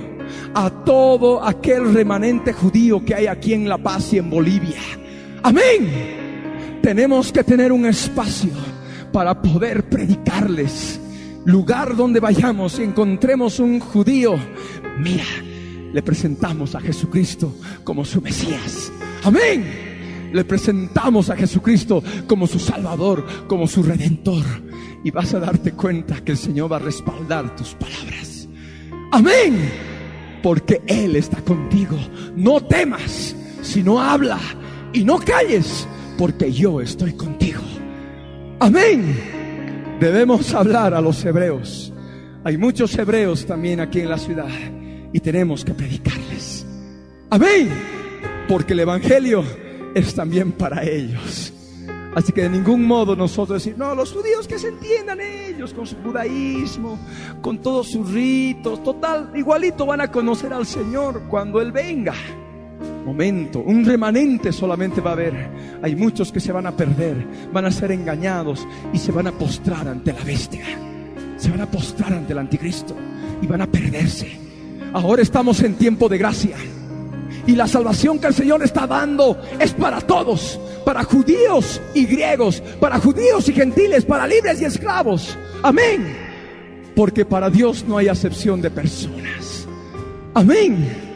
[0.54, 4.80] a todo aquel remanente judío que hay aquí en La Paz y en Bolivia.
[5.42, 6.80] Amén.
[6.82, 8.52] Tenemos que tener un espacio
[9.12, 11.00] para poder predicarles
[11.44, 14.36] lugar donde vayamos y encontremos un judío,
[14.98, 15.24] mira,
[15.92, 18.92] le presentamos a Jesucristo como su Mesías.
[19.24, 20.30] Amén.
[20.32, 24.44] Le presentamos a Jesucristo como su Salvador, como su Redentor.
[25.02, 28.48] Y vas a darte cuenta que el Señor va a respaldar tus palabras.
[29.10, 29.72] Amén.
[30.42, 31.96] Porque Él está contigo.
[32.36, 34.38] No temas, sino habla
[34.92, 37.62] y no calles, porque yo estoy contigo.
[38.60, 39.39] Amén
[40.00, 41.92] debemos hablar a los hebreos.
[42.42, 44.48] Hay muchos hebreos también aquí en la ciudad
[45.12, 46.66] y tenemos que predicarles.
[47.28, 47.68] Amén.
[48.48, 49.44] Porque el Evangelio
[49.94, 51.52] es también para ellos.
[52.14, 55.86] Así que de ningún modo nosotros decir, no, los judíos que se entiendan ellos con
[55.86, 56.98] su judaísmo,
[57.40, 62.14] con todos sus ritos, total, igualito van a conocer al Señor cuando Él venga
[63.04, 65.50] momento, un remanente solamente va a haber.
[65.82, 67.16] Hay muchos que se van a perder,
[67.52, 70.64] van a ser engañados y se van a postrar ante la bestia.
[71.36, 72.94] Se van a postrar ante el anticristo
[73.42, 74.38] y van a perderse.
[74.92, 76.56] Ahora estamos en tiempo de gracia.
[77.46, 82.62] Y la salvación que el Señor está dando es para todos, para judíos y griegos,
[82.78, 85.36] para judíos y gentiles, para libres y esclavos.
[85.62, 86.30] Amén.
[86.94, 89.66] porque para Dios no hay acepción de personas.
[90.34, 91.09] Amén.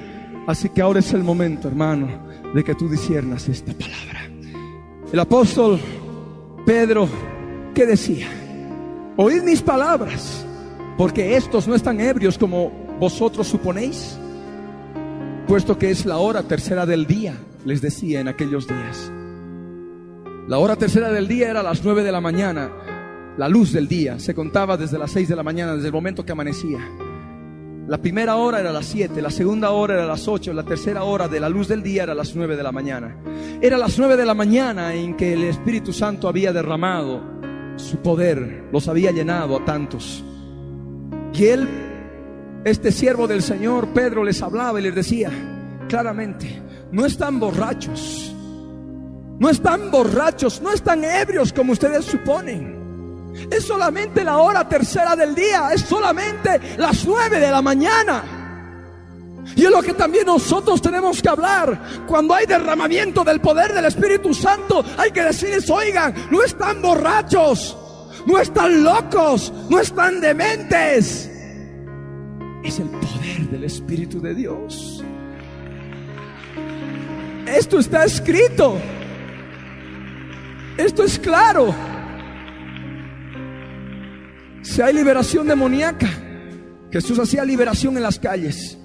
[0.47, 2.09] Así que ahora es el momento, hermano,
[2.55, 4.29] de que tú disiernas esta palabra.
[5.13, 5.81] El apóstol
[6.67, 7.09] Pedro,
[7.75, 8.27] ¿qué decía?
[9.17, 10.45] Oíd mis palabras,
[10.99, 14.19] porque estos no están ebrios como vosotros suponéis,
[15.47, 17.35] puesto que es la hora tercera del día,
[17.65, 19.13] les decía en aquellos días.
[20.49, 22.71] La hora tercera del día era las nueve de la mañana,
[23.37, 26.25] la luz del día, se contaba desde las seis de la mañana, desde el momento
[26.25, 26.81] que amanecía.
[27.87, 31.29] La primera hora era las 7, la segunda hora era las 8, la tercera hora
[31.29, 33.15] de la luz del día era las 9 de la mañana.
[33.61, 37.21] Era las 9 de la mañana en que el Espíritu Santo había derramado
[37.77, 40.25] su poder, los había llenado a tantos.
[41.35, 41.69] Y él,
[42.65, 45.31] este siervo del Señor, Pedro, les hablaba y les decía
[45.87, 48.35] claramente, no están borrachos,
[49.39, 52.84] no están borrachos, no están ebrios como ustedes suponen.
[53.51, 58.45] Es solamente la hora tercera del día, es solamente las nueve de la mañana.
[59.57, 62.05] Y es lo que también nosotros tenemos que hablar.
[62.07, 67.77] Cuando hay derramamiento del poder del Espíritu Santo, hay que decirles, oigan, no están borrachos,
[68.27, 71.31] no están locos, no están dementes.
[72.65, 75.05] Es el poder del Espíritu de Dios.
[77.47, 78.79] Esto está escrito.
[80.79, 81.75] Esto es claro.
[84.65, 86.09] Si hay liberación demoníaca,
[86.91, 88.79] Jesús hacía liberación en las calles.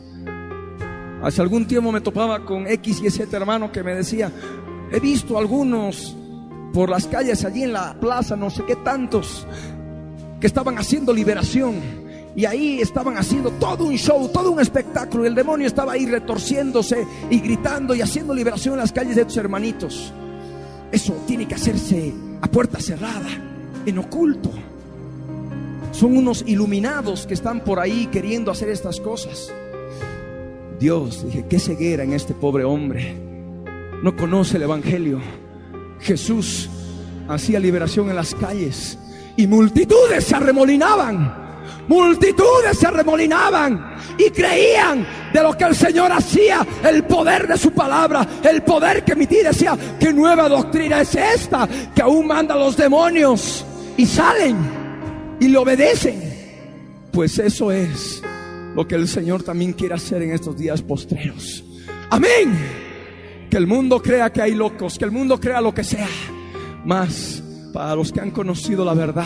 [1.24, 4.30] Hace algún tiempo me topaba con X y Z hermano que me decía,
[4.92, 6.16] he visto algunos
[6.74, 9.48] por las calles allí en la plaza, no sé qué tantos,
[10.42, 11.76] que estaban haciendo liberación.
[12.36, 15.26] Y ahí estaban haciendo todo un show, todo un espectáculo.
[15.26, 19.38] El demonio estaba ahí retorciéndose y gritando y haciendo liberación en las calles de tus
[19.38, 20.14] hermanitos.
[20.92, 23.30] Eso tiene que hacerse a puerta cerrada,
[23.86, 24.52] en oculto.
[25.92, 29.52] Son unos iluminados que están por ahí queriendo hacer estas cosas.
[30.80, 33.16] Dios, dije, qué ceguera en este pobre hombre.
[34.02, 35.20] No conoce el Evangelio.
[36.00, 36.70] Jesús
[37.28, 38.98] hacía liberación en las calles
[39.36, 41.50] y multitudes se arremolinaban.
[41.88, 47.72] Multitudes se arremolinaban y creían de lo que el Señor hacía, el poder de su
[47.72, 49.50] palabra, el poder que emitía.
[49.50, 51.68] Decía, ¿qué nueva doctrina es esta?
[51.94, 53.66] Que aún manda los demonios
[53.98, 54.79] y salen
[55.40, 56.22] y le obedecen.
[57.12, 58.22] Pues eso es
[58.76, 61.64] lo que el Señor también quiere hacer en estos días postreros.
[62.10, 62.58] Amén.
[63.50, 66.08] Que el mundo crea que hay locos, que el mundo crea lo que sea.
[66.86, 69.26] Más para los que han conocido la verdad,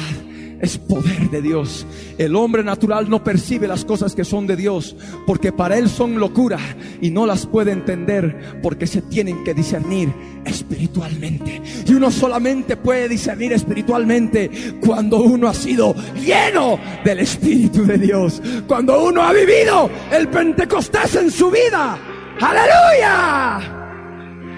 [0.63, 1.85] es poder de Dios.
[2.17, 4.95] El hombre natural no percibe las cosas que son de Dios
[5.27, 6.57] porque para él son locura
[7.01, 10.13] y no las puede entender porque se tienen que discernir
[10.45, 11.61] espiritualmente.
[11.85, 14.49] Y uno solamente puede discernir espiritualmente
[14.85, 18.41] cuando uno ha sido lleno del Espíritu de Dios.
[18.65, 21.97] Cuando uno ha vivido el Pentecostés en su vida.
[22.39, 23.59] Aleluya.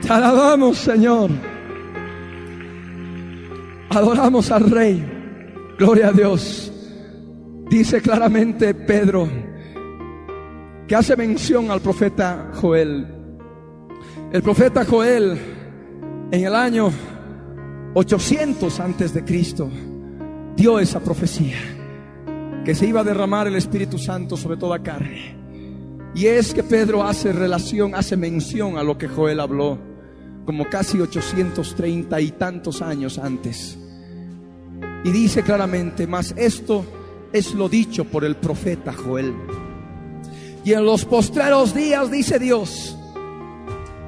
[0.03, 1.31] Te alabamos, Señor.
[3.89, 5.14] Adoramos al Rey.
[5.77, 6.71] Gloria a Dios.
[7.69, 9.27] Dice claramente Pedro
[10.87, 13.05] que hace mención al profeta Joel.
[14.31, 15.37] El profeta Joel
[16.31, 16.89] en el año
[17.93, 19.69] 800 antes de Cristo
[20.55, 21.57] dio esa profecía
[22.63, 25.35] que se iba a derramar el Espíritu Santo sobre toda carne.
[26.15, 29.77] Y es que Pedro hace relación, hace mención a lo que Joel habló
[30.45, 33.77] como casi 830 y tantos años antes.
[35.05, 36.83] Y dice claramente, mas esto
[37.31, 39.35] es lo dicho por el profeta Joel.
[40.63, 42.97] Y en los postreros días, dice Dios,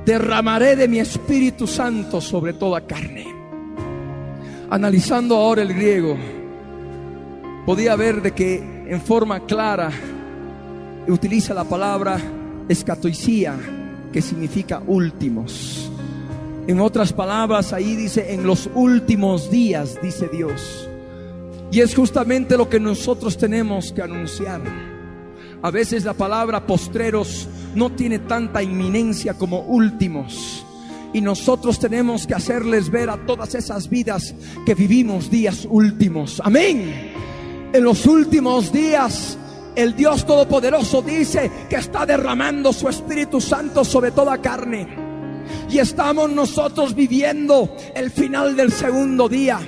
[0.07, 3.27] derramaré de mi Espíritu Santo sobre toda carne.
[4.71, 6.17] Analizando ahora el griego,
[7.63, 8.55] podía ver de que
[8.87, 9.91] en forma clara
[11.07, 12.19] utiliza la palabra
[12.67, 13.55] escatoicía,
[14.11, 15.91] que significa últimos.
[16.65, 20.86] En otras palabras, ahí dice, en los últimos días, dice Dios.
[21.71, 24.61] Y es justamente lo que nosotros tenemos que anunciar.
[25.61, 30.65] A veces la palabra postreros no tiene tanta inminencia como últimos.
[31.13, 36.41] Y nosotros tenemos que hacerles ver a todas esas vidas que vivimos días últimos.
[36.43, 37.11] Amén.
[37.73, 39.37] En los últimos días
[39.75, 44.87] el Dios Todopoderoso dice que está derramando su Espíritu Santo sobre toda carne.
[45.69, 49.59] Y estamos nosotros viviendo el final del segundo día.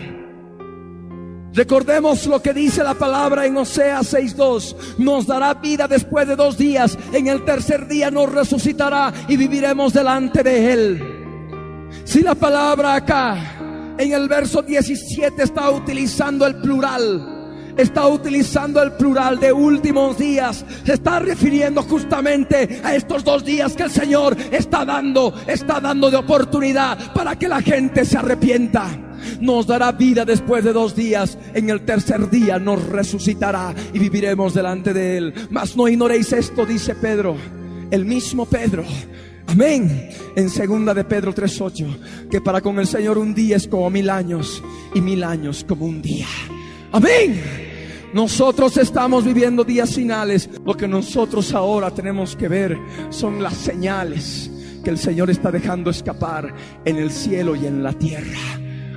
[1.53, 4.75] Recordemos lo que dice la palabra en Oseas 6:2.
[4.99, 6.97] Nos dará vida después de dos días.
[7.11, 11.19] En el tercer día nos resucitará y viviremos delante de Él.
[12.03, 17.38] Si la palabra acá en el verso 17 está utilizando el plural,
[17.81, 20.65] está utilizando el plural de últimos días.
[20.85, 26.11] Se está refiriendo justamente a estos dos días que el Señor está dando, está dando
[26.11, 28.87] de oportunidad para que la gente se arrepienta.
[29.41, 31.37] Nos dará vida después de dos días.
[31.53, 35.33] En el tercer día nos resucitará y viviremos delante de Él.
[35.49, 37.35] Mas no ignoréis esto, dice Pedro.
[37.91, 38.83] El mismo Pedro.
[39.47, 40.09] Amén.
[40.35, 44.09] En segunda de Pedro 3:8, que para con el Señor un día es como mil
[44.09, 44.61] años
[44.93, 46.27] y mil años como un día.
[46.91, 47.68] Amén.
[48.13, 50.49] Nosotros estamos viviendo días finales.
[50.65, 52.77] Lo que nosotros ahora tenemos que ver
[53.09, 54.49] son las señales
[54.83, 56.53] que el Señor está dejando escapar
[56.85, 58.39] en el cielo y en la tierra.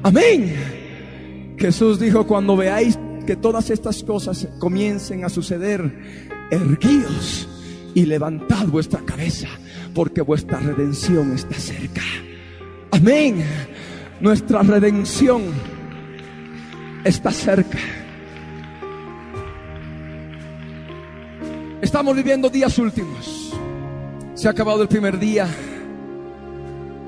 [0.02, 1.54] Amén.
[1.58, 7.48] Jesús dijo, cuando veáis que todas estas cosas comiencen a suceder, erguíos
[7.94, 9.48] y levantad vuestra cabeza,
[9.94, 12.02] porque vuestra redención está cerca.
[12.90, 13.44] Amén.
[14.20, 15.42] Nuestra redención
[17.04, 17.78] está cerca.
[21.82, 23.52] Estamos viviendo días últimos.
[24.34, 25.48] Se ha acabado el primer día.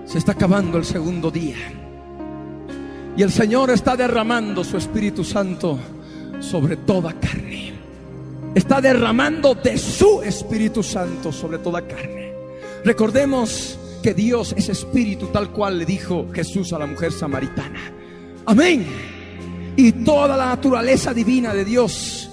[0.04, 1.54] Se está acabando el segundo día.
[3.16, 5.78] Y el Señor está derramando su Espíritu Santo
[6.40, 7.72] sobre toda carne.
[8.56, 12.32] Está derramando de su Espíritu Santo sobre toda carne.
[12.84, 17.92] Recordemos que Dios es espíritu tal cual le dijo Jesús a la mujer samaritana.
[18.44, 18.84] Amén.
[19.76, 22.28] Y toda la naturaleza divina de Dios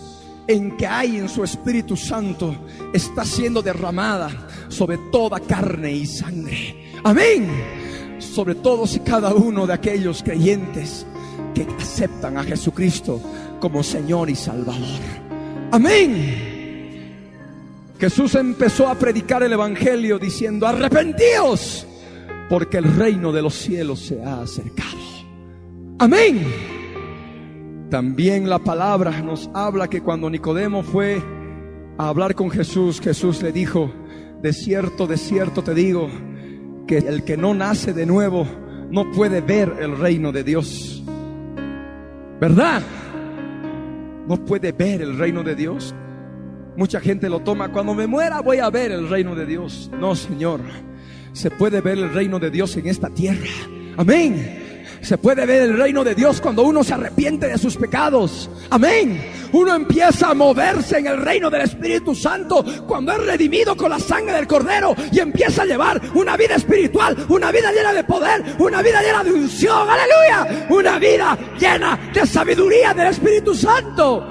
[0.47, 2.55] en que hay en su Espíritu Santo
[2.93, 4.29] está siendo derramada
[4.69, 6.99] sobre toda carne y sangre.
[7.03, 7.49] Amén.
[8.19, 11.05] Sobre todos y cada uno de aquellos creyentes
[11.53, 13.21] que aceptan a Jesucristo
[13.59, 14.99] como Señor y Salvador.
[15.71, 16.51] Amén.
[17.99, 21.85] Jesús empezó a predicar el Evangelio diciendo, arrepentíos,
[22.49, 24.97] porque el reino de los cielos se ha acercado.
[25.99, 26.80] Amén.
[27.91, 31.21] También la palabra nos habla que cuando Nicodemo fue
[31.97, 33.91] a hablar con Jesús, Jesús le dijo,
[34.41, 36.07] de cierto, de cierto te digo,
[36.87, 38.47] que el que no nace de nuevo
[38.89, 41.03] no puede ver el reino de Dios.
[42.39, 42.81] ¿Verdad?
[44.25, 45.93] No puede ver el reino de Dios.
[46.77, 49.91] Mucha gente lo toma, cuando me muera voy a ver el reino de Dios.
[49.99, 50.61] No, Señor.
[51.33, 53.49] Se puede ver el reino de Dios en esta tierra.
[53.97, 54.60] Amén.
[55.01, 58.49] Se puede ver el reino de Dios cuando uno se arrepiente de sus pecados.
[58.69, 59.19] Amén.
[59.51, 63.99] Uno empieza a moverse en el reino del Espíritu Santo cuando es redimido con la
[63.99, 68.43] sangre del Cordero y empieza a llevar una vida espiritual, una vida llena de poder,
[68.59, 69.87] una vida llena de unción.
[69.89, 70.67] Aleluya.
[70.69, 74.29] Una vida llena de sabiduría del Espíritu Santo.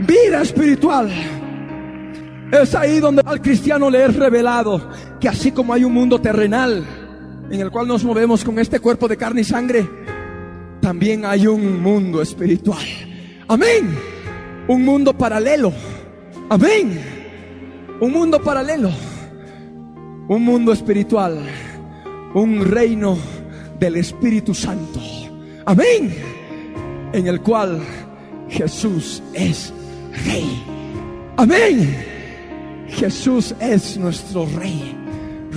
[0.00, 1.10] Vida espiritual.
[2.52, 7.05] Es ahí donde al cristiano le es revelado que así como hay un mundo terrenal,
[7.50, 9.86] en el cual nos movemos con este cuerpo de carne y sangre,
[10.80, 12.84] también hay un mundo espiritual.
[13.48, 13.96] Amén.
[14.68, 15.72] Un mundo paralelo.
[16.48, 17.00] Amén.
[18.00, 18.90] Un mundo paralelo.
[20.28, 21.40] Un mundo espiritual.
[22.34, 23.16] Un reino
[23.78, 25.00] del Espíritu Santo.
[25.64, 26.14] Amén.
[27.12, 27.80] En el cual
[28.48, 29.72] Jesús es
[30.24, 30.62] rey.
[31.36, 31.96] Amén.
[32.88, 35.05] Jesús es nuestro rey.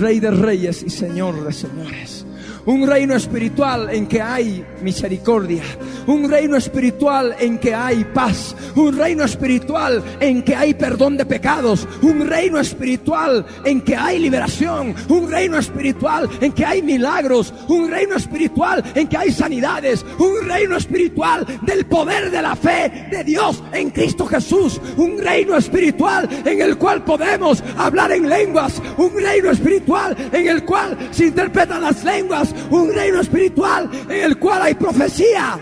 [0.00, 2.24] Rey de reyes y Señor de señores.
[2.66, 5.62] Un reino espiritual en que hay misericordia.
[6.06, 8.54] Un reino espiritual en que hay paz.
[8.76, 11.88] Un reino espiritual en que hay perdón de pecados.
[12.02, 14.94] Un reino espiritual en que hay liberación.
[15.08, 17.54] Un reino espiritual en que hay milagros.
[17.68, 20.04] Un reino espiritual en que hay sanidades.
[20.18, 24.80] Un reino espiritual del poder de la fe de Dios en Cristo Jesús.
[24.98, 28.82] Un reino espiritual en el cual podemos hablar en lenguas.
[28.98, 34.38] Un reino espiritual en el cual se interpretan las lenguas un reino espiritual en el
[34.38, 35.58] cual hay profecía,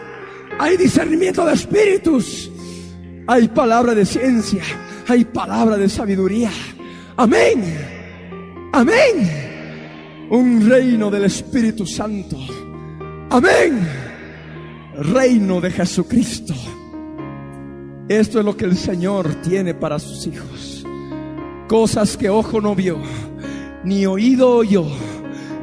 [0.58, 2.50] hay discernimiento de espíritus,
[3.26, 4.62] hay palabra de ciencia,
[5.06, 6.50] hay palabra de sabiduría.
[7.16, 7.62] Amén.
[8.72, 10.28] Amén.
[10.30, 12.36] Un reino del Espíritu Santo.
[13.30, 13.88] Amén.
[14.94, 16.54] Reino de Jesucristo.
[18.08, 20.84] Esto es lo que el Señor tiene para sus hijos.
[21.68, 22.98] Cosas que ojo no vio,
[23.84, 24.86] ni oído oyó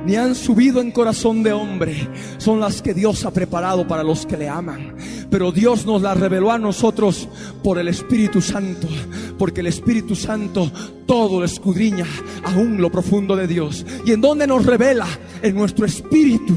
[0.05, 4.25] ni han subido en corazón de hombre, son las que Dios ha preparado para los
[4.25, 4.95] que le aman.
[5.29, 7.27] Pero Dios nos las reveló a nosotros
[7.63, 8.87] por el Espíritu Santo,
[9.37, 10.71] porque el Espíritu Santo
[11.05, 12.05] todo escudriña,
[12.43, 13.85] aún lo profundo de Dios.
[14.05, 15.07] ¿Y en donde nos revela?
[15.41, 16.55] En nuestro espíritu.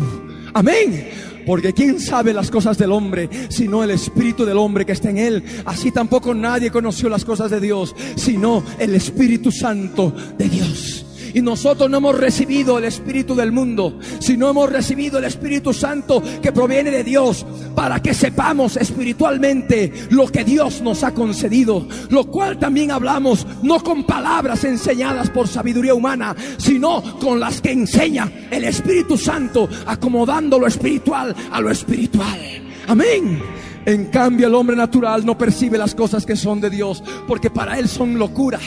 [0.55, 1.09] Amén.
[1.47, 5.19] Porque quién sabe las cosas del hombre, sino el espíritu del hombre que está en
[5.19, 5.43] él.
[5.65, 10.98] Así tampoco nadie conoció las cosas de Dios, sino el Espíritu Santo de Dios.
[11.39, 16.21] Y nosotros no hemos recibido el Espíritu del mundo, sino hemos recibido el Espíritu Santo
[16.43, 21.87] que proviene de Dios para que sepamos espiritualmente lo que Dios nos ha concedido.
[22.11, 27.71] Lo cual también hablamos no con palabras enseñadas por sabiduría humana, sino con las que
[27.71, 32.41] enseña el Espíritu Santo, acomodando lo espiritual a lo espiritual.
[32.89, 33.41] Amén.
[33.87, 37.79] En cambio, el hombre natural no percibe las cosas que son de Dios, porque para
[37.79, 38.59] él son locura.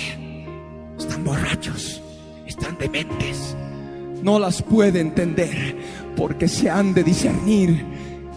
[0.97, 2.00] Están borrachos,
[4.23, 5.75] No las puede entender,
[6.15, 7.85] porque se han de discernir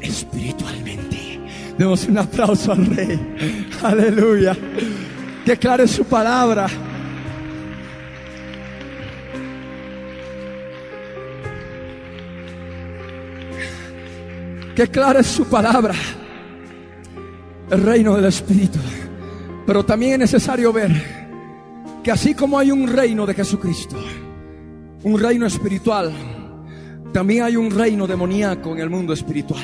[0.00, 1.40] espiritualmente.
[1.78, 3.20] Demos un aplauso al Rey.
[3.82, 4.56] Aleluya.
[5.44, 6.68] Que clare su palabra.
[14.74, 15.94] Que clara es su palabra.
[17.70, 18.78] El reino del Espíritu.
[19.66, 20.90] Pero también es necesario ver
[22.02, 23.96] que así como hay un reino de Jesucristo,
[25.04, 26.12] un reino espiritual,
[27.12, 29.62] también hay un reino demoníaco en el mundo espiritual.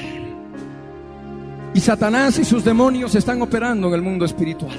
[1.74, 4.76] Y Satanás y sus demonios están operando en el mundo espiritual.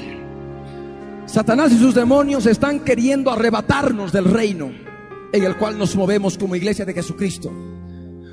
[1.25, 4.71] Satanás y sus demonios están queriendo arrebatarnos del reino
[5.33, 7.51] en el cual nos movemos como iglesia de Jesucristo.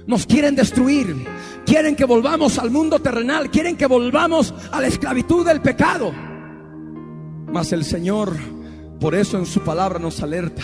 [0.07, 1.25] Nos quieren destruir,
[1.65, 6.13] quieren que volvamos al mundo terrenal, quieren que volvamos a la esclavitud del pecado.
[7.53, 8.37] Mas el Señor,
[9.01, 10.63] por eso en su palabra nos alerta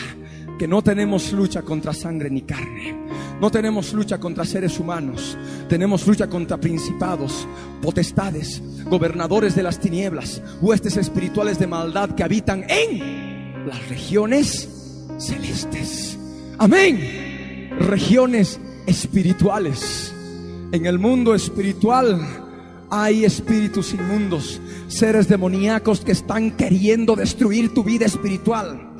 [0.59, 2.95] que no tenemos lucha contra sangre ni carne.
[3.41, 5.37] No tenemos lucha contra seres humanos.
[5.69, 7.47] Tenemos lucha contra principados,
[7.83, 14.69] potestades, gobernadores de las tinieblas, huestes espirituales de maldad que habitan en las regiones
[15.19, 16.19] celestes.
[16.59, 17.71] Amén.
[17.79, 20.13] Regiones espirituales.
[20.73, 22.21] En el mundo espiritual
[22.91, 28.94] hay espíritus inmundos, seres demoníacos que están queriendo destruir tu vida espiritual.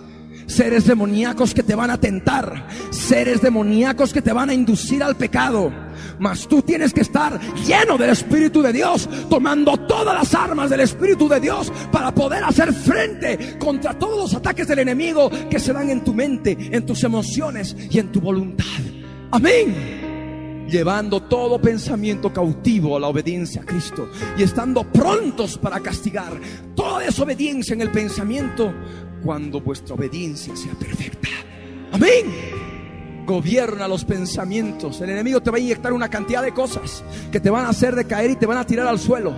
[0.47, 5.17] Seres demoníacos que te van a tentar, seres demoníacos que te van a inducir al
[5.17, 5.73] pecado.
[6.19, 10.81] Mas tú tienes que estar lleno del Espíritu de Dios, tomando todas las armas del
[10.81, 15.73] Espíritu de Dios para poder hacer frente contra todos los ataques del enemigo que se
[15.73, 18.65] dan en tu mente, en tus emociones y en tu voluntad.
[19.31, 20.04] Amén.
[20.69, 26.33] Llevando todo pensamiento cautivo a la obediencia a Cristo y estando prontos para castigar
[26.75, 28.73] toda desobediencia en el pensamiento
[29.23, 31.29] cuando vuestra obediencia sea perfecta.
[31.93, 32.74] Amén.
[33.25, 35.01] Gobierna los pensamientos.
[35.01, 37.03] El enemigo te va a inyectar una cantidad de cosas
[37.33, 39.33] que te van a hacer decaer y te van a tirar al suelo.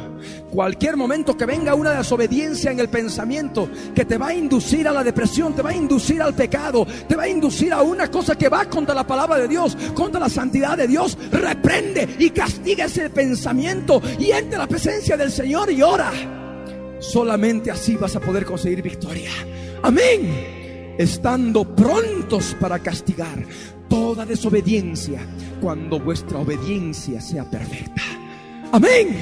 [0.51, 4.93] Cualquier momento que venga una desobediencia en el pensamiento que te va a inducir a
[4.93, 8.37] la depresión, te va a inducir al pecado, te va a inducir a una cosa
[8.37, 12.87] que va contra la palabra de Dios, contra la santidad de Dios, reprende y castiga
[12.87, 16.11] ese pensamiento y entre la presencia del Señor y ora.
[16.99, 19.31] Solamente así vas a poder conseguir victoria.
[19.83, 20.95] Amén.
[20.99, 23.45] Estando prontos para castigar
[23.89, 25.21] toda desobediencia
[25.61, 28.03] cuando vuestra obediencia sea perfecta.
[28.73, 29.17] Amén.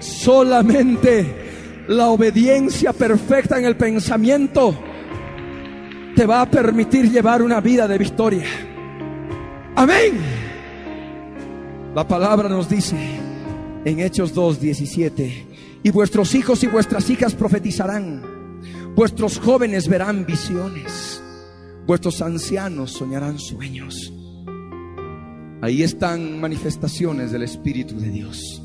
[0.00, 4.74] Solamente la obediencia perfecta en el pensamiento
[6.14, 8.46] te va a permitir llevar una vida de victoria.
[9.76, 10.18] Amén.
[11.94, 12.96] La palabra nos dice
[13.84, 15.46] en Hechos 2, 17,
[15.82, 18.22] y vuestros hijos y vuestras hijas profetizarán,
[18.94, 21.22] vuestros jóvenes verán visiones,
[21.88, 24.12] vuestros ancianos soñarán sueños.
[25.62, 28.60] Ahí están manifestaciones del Espíritu de Dios.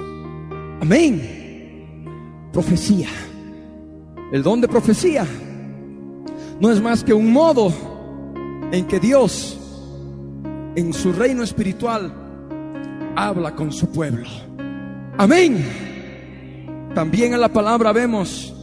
[0.81, 2.49] Amén.
[2.51, 3.07] Profecía.
[4.33, 5.25] El don de profecía
[6.59, 7.73] no es más que un modo
[8.73, 9.57] en que Dios,
[10.75, 12.13] en su reino espiritual,
[13.15, 14.27] habla con su pueblo.
[15.17, 15.65] Amén.
[16.93, 18.53] También en la palabra vemos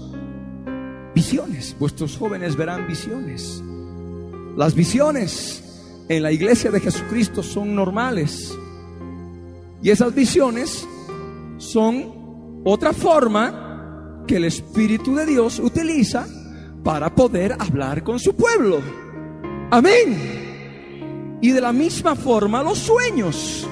[1.15, 1.75] visiones.
[1.79, 3.63] Vuestros jóvenes verán visiones.
[4.57, 5.63] Las visiones
[6.09, 8.57] en la iglesia de Jesucristo son normales.
[9.83, 10.87] Y esas visiones
[11.59, 16.27] son otra forma que el Espíritu de Dios utiliza
[16.83, 18.81] para poder hablar con su pueblo.
[19.71, 21.39] Amén.
[21.41, 23.67] Y de la misma forma los sueños.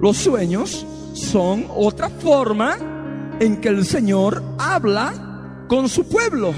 [0.00, 2.76] Los sueños son otra forma
[3.40, 6.52] en que el Señor habla con su pueblo.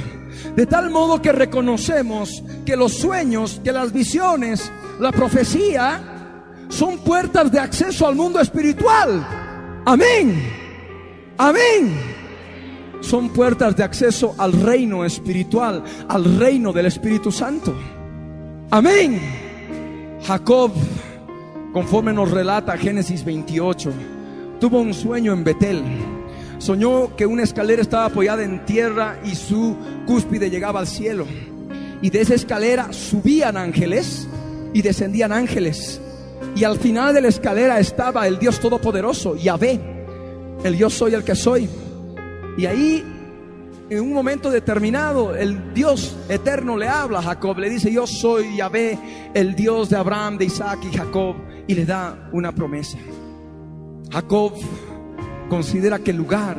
[0.54, 4.70] De tal modo que reconocemos que los sueños, que las visiones,
[5.00, 6.00] la profecía
[6.68, 9.26] son puertas de acceso al mundo espiritual.
[9.84, 10.52] Amén.
[11.38, 12.16] Amén.
[13.00, 17.74] Son puertas de acceso al reino espiritual, al reino del Espíritu Santo.
[18.70, 19.20] Amén.
[20.22, 20.72] Jacob,
[21.72, 23.92] conforme nos relata Génesis 28,
[24.58, 25.82] tuvo un sueño en Betel.
[26.66, 31.24] Soñó que una escalera estaba apoyada en tierra y su cúspide llegaba al cielo.
[32.02, 34.26] Y de esa escalera subían ángeles
[34.74, 36.00] y descendían ángeles.
[36.56, 39.78] Y al final de la escalera estaba el Dios Todopoderoso, Yahvé,
[40.64, 41.68] el yo soy el que soy.
[42.58, 43.04] Y ahí,
[43.88, 48.56] en un momento determinado, el Dios eterno le habla a Jacob, le dice, yo soy
[48.56, 48.98] Yahvé,
[49.34, 51.36] el Dios de Abraham, de Isaac y Jacob,
[51.68, 52.98] y le da una promesa.
[54.10, 54.52] Jacob
[55.48, 56.58] considera que el lugar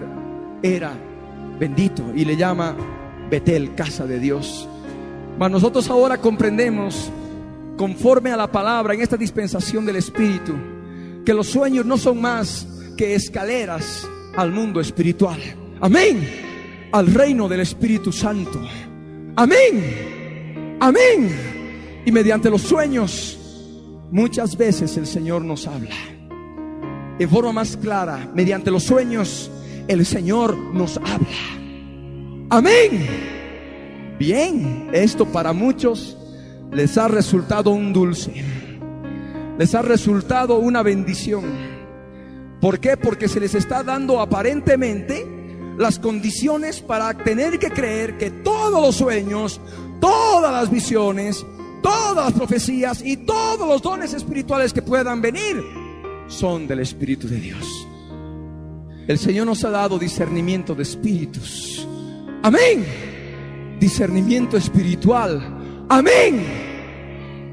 [0.62, 0.94] era
[1.60, 2.76] bendito y le llama
[3.30, 4.68] Betel, casa de Dios.
[5.38, 7.12] Mas nosotros ahora comprendemos,
[7.78, 10.54] conforme a la palabra en esta dispensación del Espíritu,
[11.26, 12.68] que los sueños no son más
[12.98, 15.40] que escaleras al mundo espiritual.
[15.82, 16.28] Amén.
[16.92, 18.62] Al reino del Espíritu Santo.
[19.36, 20.78] Amén.
[20.80, 22.02] Amén.
[22.06, 23.38] Y mediante los sueños,
[24.10, 26.17] muchas veces el Señor nos habla.
[27.20, 29.50] En forma más clara, mediante los sueños,
[29.88, 31.28] el Señor nos habla.
[32.50, 33.08] Amén.
[34.20, 36.16] Bien, esto para muchos
[36.72, 38.44] les ha resultado un dulce.
[39.58, 41.46] Les ha resultado una bendición.
[42.62, 42.98] ¿Por qué?
[42.98, 45.26] Porque se les está dando aparentemente
[45.76, 49.60] las condiciones para tener que creer que todos los sueños,
[50.00, 51.44] todas las visiones,
[51.82, 55.87] todas las profecías y todos los dones espirituales que puedan venir
[56.28, 57.88] son del Espíritu de Dios.
[59.08, 61.88] El Señor nos ha dado discernimiento de espíritus.
[62.44, 62.86] Amén.
[63.80, 65.86] Discernimiento espiritual.
[65.88, 66.44] Amén.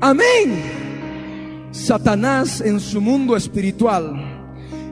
[0.00, 1.68] Amén.
[1.70, 4.34] Satanás en su mundo espiritual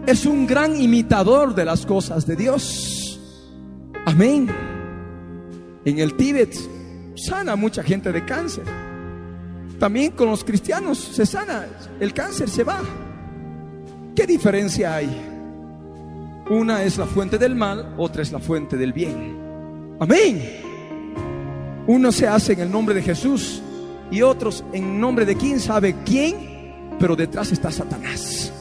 [0.07, 3.21] es un gran imitador de las cosas de Dios.
[4.05, 4.49] Amén.
[5.85, 6.55] En el Tíbet
[7.17, 8.65] sana mucha gente de cáncer.
[9.79, 11.67] También con los cristianos se sana,
[11.99, 12.81] el cáncer se va.
[14.15, 15.09] ¿Qué diferencia hay?
[16.51, 19.97] Una es la fuente del mal, otra es la fuente del bien.
[20.01, 20.43] Amén.
[21.87, 23.63] Uno se hace en el nombre de Jesús
[24.11, 28.53] y otros en nombre de quién sabe quién, pero detrás está Satanás.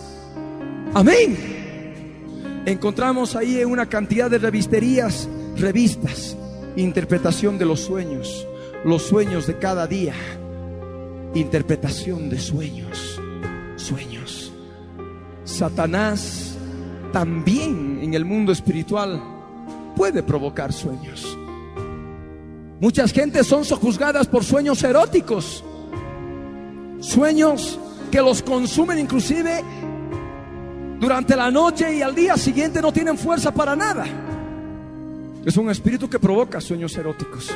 [0.93, 2.64] Amén.
[2.66, 5.28] Encontramos ahí una cantidad de revisterías,
[5.58, 6.38] revistas,
[6.78, 8.47] interpretación de los sueños,
[8.86, 10.14] los sueños de cada día,
[11.34, 13.20] interpretación de sueños,
[13.76, 14.21] sueños.
[15.52, 16.56] Satanás
[17.12, 19.22] también en el mundo espiritual
[19.95, 21.38] puede provocar sueños.
[22.80, 25.64] Muchas gentes son sojuzgadas por sueños eróticos,
[26.99, 27.80] sueños
[28.10, 29.64] que los consumen inclusive
[30.99, 34.06] durante la noche y al día siguiente no tienen fuerza para nada.
[35.45, 37.52] Es un espíritu que provoca sueños eróticos.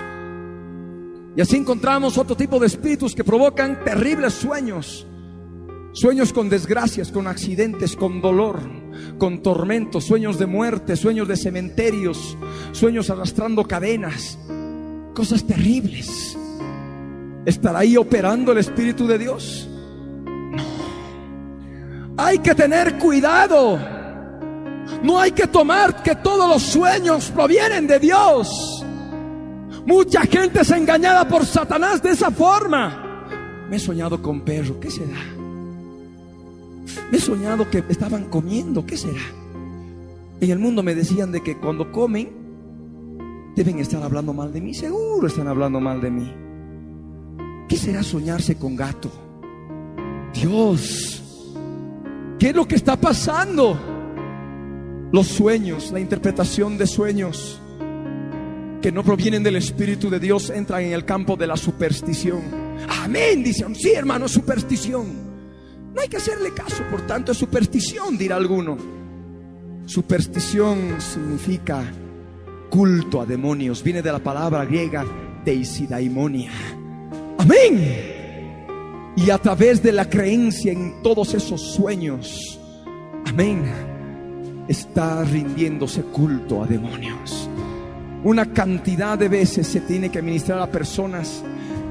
[1.36, 5.06] Y así encontramos otro tipo de espíritus que provocan terribles sueños.
[5.96, 8.60] Sueños con desgracias, con accidentes, con dolor,
[9.18, 12.38] con tormentos, sueños de muerte, sueños de cementerios,
[12.74, 14.38] sueños arrastrando cadenas,
[15.14, 16.38] cosas terribles.
[17.46, 19.70] ¿Estará ahí operando el Espíritu de Dios?
[20.26, 20.64] No.
[22.18, 23.80] Hay que tener cuidado.
[25.02, 28.84] No hay que tomar que todos los sueños provienen de Dios.
[29.86, 33.24] Mucha gente es engañada por Satanás de esa forma.
[33.70, 35.16] Me he soñado con perro, ¿qué será?
[35.16, 35.35] Me
[37.12, 39.22] he soñado que estaban comiendo, ¿qué será?
[40.42, 42.30] En el mundo me decían de que cuando comen
[43.56, 46.34] deben estar hablando mal de mí, seguro están hablando mal de mí.
[47.70, 49.10] ¿Qué será soñarse con gato?
[50.34, 51.24] Dios,
[52.38, 53.78] ¿qué es lo que está pasando?
[55.12, 57.62] Los sueños, la interpretación de sueños
[58.82, 62.42] que no provienen del Espíritu de Dios entran en el campo de la superstición.
[62.88, 65.25] Amén, dicen, sí hermano, superstición.
[65.96, 68.78] No hay que hacerle caso, por tanto es superstición, dirá alguno.
[69.86, 71.84] Superstición significa
[72.70, 75.06] culto a demonios, viene de la palabra griega
[75.46, 76.52] deisidaimonia.
[77.38, 78.14] Amén.
[79.16, 82.60] Y a través de la creencia en todos esos sueños,
[83.26, 83.64] amén,
[84.68, 87.50] está rindiéndose culto a demonios.
[88.26, 91.44] Una cantidad de veces se tiene que administrar a personas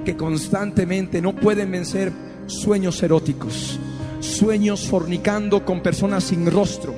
[0.05, 2.13] que constantemente no pueden vencer
[2.47, 3.79] sueños eróticos,
[4.25, 6.95] sueños fornicando con personas sin rostro,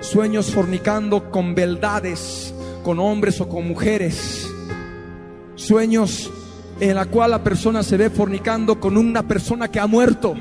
[0.00, 2.52] sueños fornicando con beldades,
[2.82, 4.46] con hombres o con mujeres,
[5.54, 6.30] sueños
[6.80, 10.34] en la cual la persona se ve fornicando con una persona que ha muerto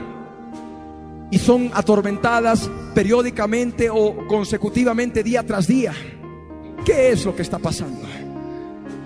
[1.30, 5.94] y son atormentadas periódicamente o consecutivamente día tras día.
[6.86, 8.02] ¿Qué es lo que está pasando?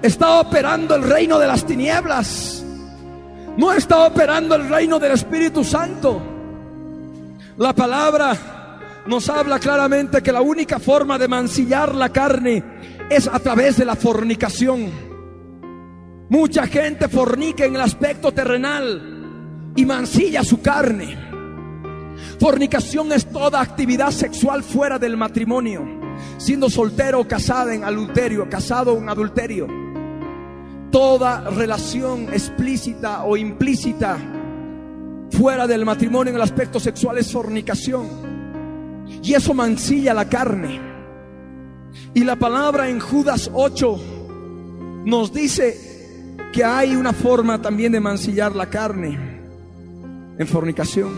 [0.01, 2.63] Está operando el reino de las tinieblas.
[3.57, 6.30] No está operando el reino del Espíritu Santo.
[7.57, 12.63] La palabra nos habla claramente que la única forma de mancillar la carne
[13.09, 14.89] es a través de la fornicación.
[16.29, 19.21] Mucha gente fornica en el aspecto terrenal,
[19.75, 21.17] y mancilla su carne.
[22.39, 25.85] Fornicación es toda actividad sexual fuera del matrimonio,
[26.37, 29.67] siendo soltero o casada en adulterio, casado en adulterio.
[30.91, 34.17] Toda relación explícita o implícita
[35.31, 38.07] fuera del matrimonio en el aspecto sexual es fornicación.
[39.23, 40.79] Y eso mancilla la carne.
[42.13, 43.99] Y la palabra en Judas 8
[45.05, 49.17] nos dice que hay una forma también de mancillar la carne
[50.37, 51.11] en fornicación.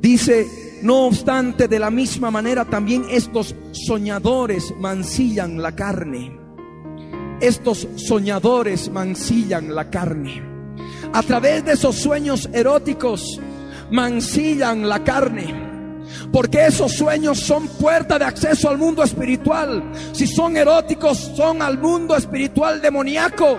[0.00, 0.46] Dice,
[0.82, 6.38] no obstante, de la misma manera también estos soñadores mancillan la carne.
[7.40, 10.53] Estos soñadores mancillan la carne.
[11.14, 13.40] A través de esos sueños eróticos
[13.88, 15.54] mancillan la carne.
[16.32, 19.92] Porque esos sueños son puerta de acceso al mundo espiritual.
[20.10, 23.58] Si son eróticos, son al mundo espiritual demoníaco.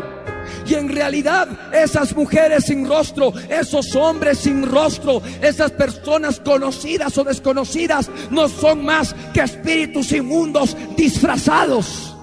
[0.68, 7.24] Y en realidad esas mujeres sin rostro, esos hombres sin rostro, esas personas conocidas o
[7.24, 12.14] desconocidas, no son más que espíritus inmundos disfrazados.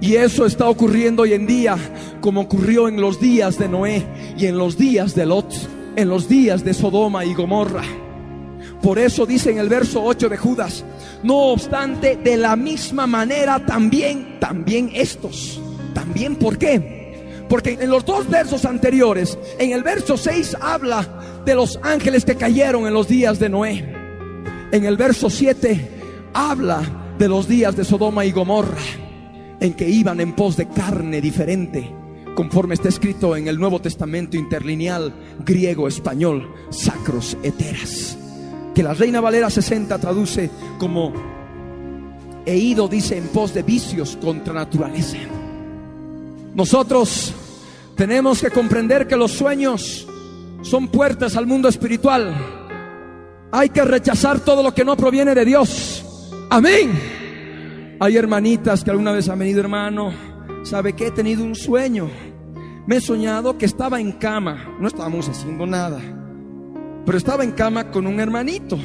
[0.00, 1.76] Y eso está ocurriendo hoy en día,
[2.20, 5.52] como ocurrió en los días de Noé y en los días de Lot,
[5.96, 7.82] en los días de Sodoma y Gomorra.
[8.82, 10.84] Por eso dice en el verso 8 de Judas,
[11.24, 15.60] no obstante, de la misma manera también, también estos.
[15.94, 17.44] También, ¿por qué?
[17.48, 22.36] Porque en los dos versos anteriores, en el verso 6 habla de los ángeles que
[22.36, 23.84] cayeron en los días de Noé.
[24.70, 25.90] En el verso 7
[26.34, 26.82] habla
[27.18, 28.78] de los días de Sodoma y Gomorra,
[29.60, 31.90] en que iban en pos de carne diferente,
[32.34, 35.12] conforme está escrito en el Nuevo Testamento interlineal
[35.44, 38.18] griego-español, sacros heteras
[38.78, 40.48] que la Reina Valera 60 traduce
[40.78, 41.12] como
[42.46, 45.16] he ido, dice, en pos de vicios contra naturaleza.
[46.54, 47.34] Nosotros
[47.96, 50.06] tenemos que comprender que los sueños
[50.62, 52.32] son puertas al mundo espiritual.
[53.50, 56.04] Hay que rechazar todo lo que no proviene de Dios.
[56.48, 56.92] Amén.
[58.00, 60.12] Hay hermanitas que alguna vez han venido, hermano,
[60.62, 62.08] sabe que he tenido un sueño.
[62.86, 66.00] Me he soñado que estaba en cama, no estábamos haciendo nada
[67.08, 68.78] pero estaba en cama con un hermanito.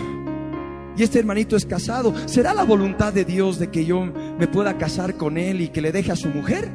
[0.95, 2.13] Y este hermanito es casado.
[2.25, 5.81] ¿Será la voluntad de Dios de que yo me pueda casar con él y que
[5.81, 6.71] le deje a su mujer?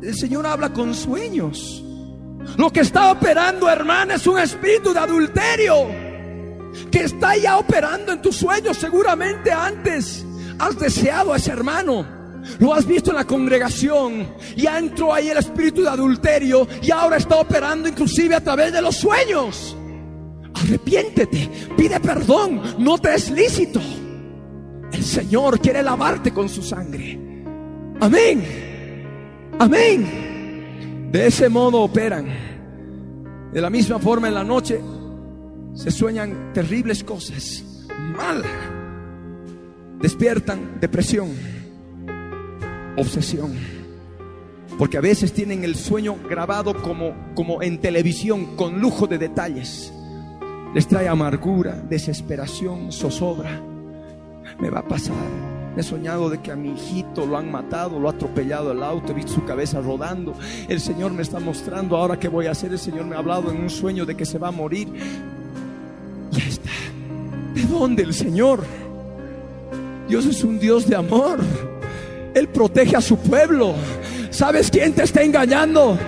[0.00, 1.82] El Señor habla con sueños.
[2.56, 5.88] Lo que está operando, hermana, es un espíritu de adulterio
[6.88, 8.76] que está ya operando en tus sueños.
[8.76, 10.24] Seguramente antes
[10.58, 12.06] has deseado a ese hermano.
[12.58, 14.28] Lo has visto en la congregación.
[14.56, 18.82] Ya entró ahí el espíritu de adulterio y ahora está operando inclusive a través de
[18.82, 19.76] los sueños.
[20.54, 23.80] Arrepiéntete, pide perdón, no te es lícito.
[24.92, 27.18] El Señor quiere lavarte con su sangre.
[28.00, 29.52] Amén.
[29.58, 31.08] Amén.
[31.10, 32.26] De ese modo operan.
[33.52, 34.80] De la misma forma en la noche
[35.74, 37.64] se sueñan terribles cosas.
[38.16, 38.42] Mal.
[40.02, 41.30] Despiertan depresión,
[42.96, 43.52] obsesión.
[44.76, 49.92] Porque a veces tienen el sueño grabado como, como en televisión, con lujo de detalles
[50.74, 53.60] les trae amargura, desesperación, zozobra.
[54.58, 55.14] Me va a pasar.
[55.76, 59.12] He soñado de que a mi hijito lo han matado, lo ha atropellado el auto,
[59.12, 60.34] he visto su cabeza rodando.
[60.68, 62.72] El Señor me está mostrando ahora qué voy a hacer.
[62.72, 64.88] El Señor me ha hablado en un sueño de que se va a morir.
[66.30, 66.70] Ya está.
[67.54, 68.64] ¿De dónde el Señor?
[70.12, 71.40] Dios es un Dios de amor.
[72.34, 73.74] Él protege a su pueblo.
[74.28, 75.98] ¿Sabes quién te está engañando?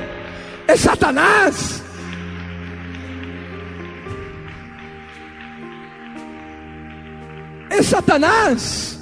[0.68, 1.82] Es Satanás.
[7.70, 8.98] Es Satanás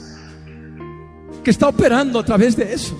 [1.42, 2.96] que está operando a través de eso.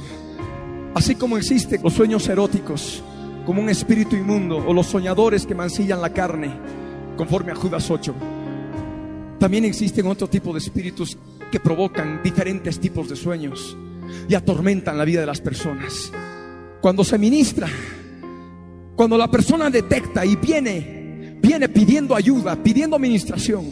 [0.97, 3.01] Así como existen los sueños eróticos
[3.47, 6.53] como un espíritu inmundo o los soñadores que mancillan la carne,
[7.17, 8.13] conforme a Judas 8.
[9.39, 11.17] También existen otro tipo de espíritus
[11.53, 13.77] que provocan diferentes tipos de sueños
[14.29, 16.11] y atormentan la vida de las personas.
[16.81, 17.69] Cuando se ministra,
[18.97, 23.67] cuando la persona detecta y viene, viene pidiendo ayuda, pidiendo administración,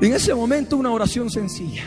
[0.00, 1.84] en ese momento una oración sencilla.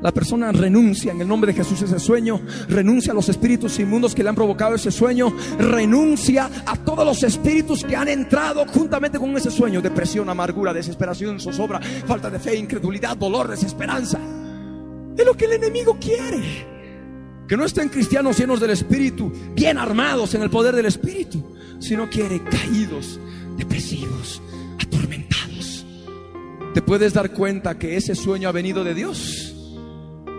[0.00, 4.14] La persona renuncia en el nombre de Jesús ese sueño, renuncia a los espíritus inmundos
[4.14, 9.18] que le han provocado ese sueño, renuncia a todos los espíritus que han entrado juntamente
[9.18, 14.37] con ese sueño, depresión, amargura, desesperación, zozobra, falta de fe, incredulidad, dolor, desesperanza.
[15.18, 16.66] Es lo que el enemigo quiere.
[17.46, 22.08] Que no estén cristianos llenos del espíritu, bien armados en el poder del espíritu, sino
[22.08, 23.18] quiere caídos,
[23.56, 24.40] depresivos,
[26.78, 29.52] te puedes dar cuenta que ese sueño ha venido de Dios.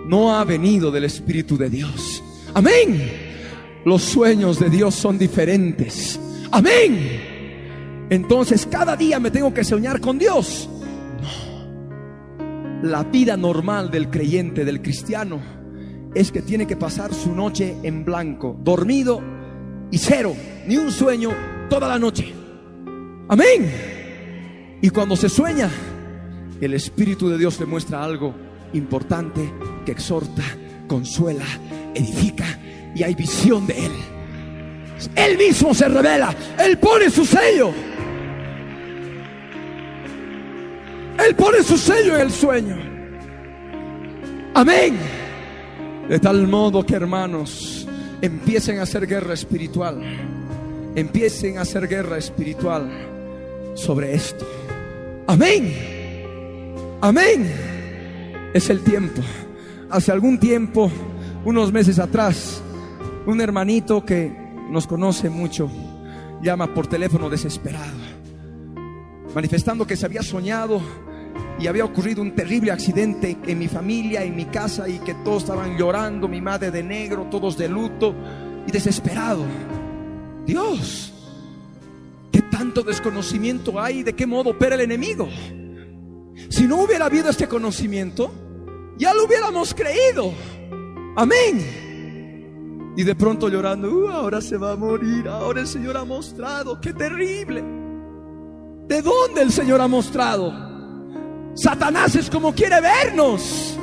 [0.07, 2.23] No ha venido del Espíritu de Dios.
[2.53, 3.11] Amén.
[3.83, 6.17] Los sueños de Dios son diferentes.
[6.51, 8.07] Amén.
[8.09, 10.69] Entonces cada día me tengo que soñar con Dios.
[12.81, 15.41] La vida normal del creyente, del cristiano,
[16.15, 19.21] es que tiene que pasar su noche en blanco, dormido
[19.91, 20.33] y cero,
[20.65, 21.31] ni un sueño
[21.69, 22.33] toda la noche.
[23.27, 23.69] Amén.
[24.81, 25.69] Y cuando se sueña,
[26.61, 28.33] el Espíritu de Dios le muestra algo
[28.73, 29.41] importante
[29.85, 30.43] que exhorta,
[30.87, 31.45] consuela,
[31.93, 32.45] edifica
[32.95, 33.91] y hay visión de Él.
[35.15, 37.71] Él mismo se revela, Él pone su sello.
[41.25, 42.77] Él pone su sello en el sueño.
[44.53, 44.97] Amén.
[46.07, 47.87] De tal modo que hermanos
[48.21, 50.01] empiecen a hacer guerra espiritual.
[50.95, 52.89] Empiecen a hacer guerra espiritual
[53.75, 54.45] sobre esto.
[55.27, 55.73] Amén.
[57.01, 57.53] Amén.
[58.53, 59.21] Es el tiempo.
[59.89, 60.91] Hace algún tiempo,
[61.45, 62.61] unos meses atrás,
[63.25, 64.31] un hermanito que
[64.69, 65.69] nos conoce mucho
[66.41, 67.97] llama por teléfono desesperado,
[69.35, 70.81] manifestando que se había soñado
[71.59, 75.43] y había ocurrido un terrible accidente en mi familia, en mi casa y que todos
[75.43, 78.15] estaban llorando, mi madre de negro, todos de luto
[78.65, 79.43] y desesperado.
[80.45, 81.13] Dios,
[82.31, 85.27] ¿qué tanto desconocimiento hay de qué modo opera el enemigo?
[86.49, 88.31] Si no hubiera habido este conocimiento,
[88.97, 90.31] ya lo hubiéramos creído.
[91.15, 92.93] Amén.
[92.95, 96.79] Y de pronto llorando, uh, ahora se va a morir, ahora el Señor ha mostrado,
[96.81, 97.63] qué terrible.
[98.87, 100.68] ¿De dónde el Señor ha mostrado?
[101.55, 103.77] Satanás es como quiere vernos.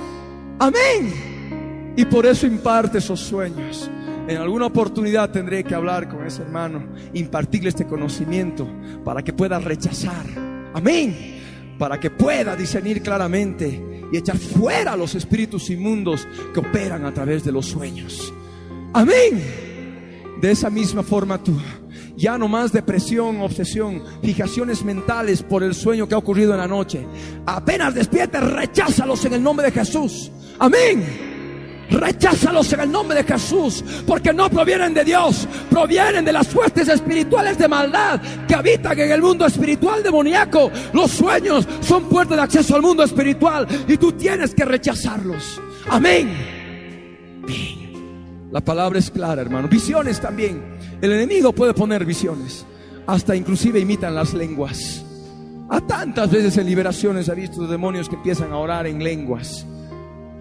[0.59, 1.95] Amén.
[1.97, 3.91] Y por eso imparte esos sueños.
[4.29, 8.69] En alguna oportunidad tendré que hablar con ese hermano, impartirle este conocimiento
[9.05, 10.27] para que pueda rechazar.
[10.75, 11.37] Amén.
[11.79, 17.45] Para que pueda discernir claramente y echar fuera los espíritus inmundos que operan a través
[17.45, 18.33] de los sueños.
[18.93, 19.43] Amén.
[20.41, 21.57] De esa misma forma tú
[22.17, 26.69] ya no más depresión, obsesión, fijaciones mentales por el sueño que ha ocurrido en la
[26.69, 27.07] noche.
[27.47, 30.31] Apenas despiertes, recházalos en el nombre de Jesús.
[30.59, 31.35] Amén.
[31.91, 36.89] Recházalos en el nombre de Jesús, porque no provienen de Dios, provienen de las fuerzas
[36.89, 40.71] espirituales de maldad que habitan en el mundo espiritual demoníaco.
[40.93, 45.61] Los sueños son puertas de acceso al mundo espiritual y tú tienes que rechazarlos.
[45.89, 46.57] Amén.
[48.51, 49.69] La palabra es clara, hermano.
[49.69, 50.76] Visiones también.
[51.01, 52.65] El enemigo puede poner visiones,
[53.07, 55.05] hasta inclusive imitan las lenguas.
[55.69, 59.67] A tantas veces en liberaciones ha visto demonios que empiezan a orar en lenguas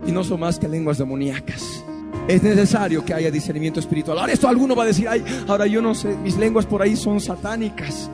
[0.08, 1.84] y no son más que lenguas demoníacas.
[2.28, 4.18] Es necesario que haya discernimiento espiritual.
[4.18, 6.96] Ahora esto alguno va a decir, ay, ahora yo no sé, mis lenguas por ahí
[6.96, 8.10] son satánicas.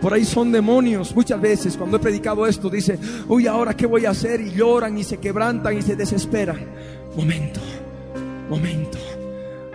[0.00, 1.14] Por ahí son demonios.
[1.16, 4.40] Muchas veces cuando he predicado esto dice, uy, ahora qué voy a hacer?
[4.40, 6.60] Y lloran y se quebrantan y se desesperan.
[7.16, 7.60] Momento,
[8.50, 8.98] momento.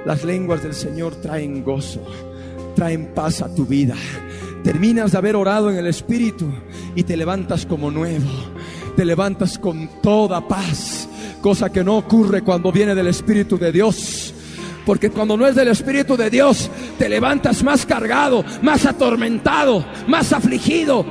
[0.06, 2.02] Las lenguas del Señor traen gozo,
[2.76, 3.96] traen paz a tu vida.
[4.64, 6.50] Terminas de haber orado en el Espíritu
[6.96, 8.30] y te levantas como nuevo.
[8.96, 11.08] Te levantas con toda paz,
[11.42, 14.34] cosa que no ocurre cuando viene del Espíritu de Dios.
[14.86, 20.34] Porque cuando no es del Espíritu de Dios, te levantas más cargado, más atormentado, más
[20.34, 21.06] afligido,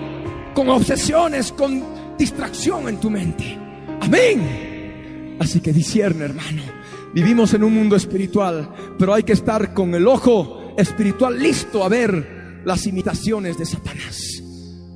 [0.52, 1.84] con obsesiones, con
[2.18, 3.56] distracción en tu mente.
[4.00, 5.36] Amén.
[5.38, 6.79] Así que discierne, hermano
[7.12, 11.88] Vivimos en un mundo espiritual, pero hay que estar con el ojo espiritual listo a
[11.88, 14.42] ver las imitaciones de Satanás.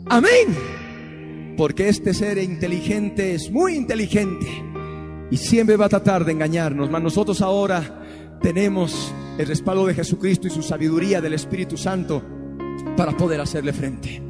[0.07, 1.55] Amén.
[1.57, 4.47] Porque este ser inteligente es muy inteligente
[5.31, 6.91] y siempre va a tratar de engañarnos.
[6.91, 12.23] Mas nosotros ahora tenemos el respaldo de Jesucristo y su sabiduría del Espíritu Santo
[12.97, 14.23] para poder hacerle frente.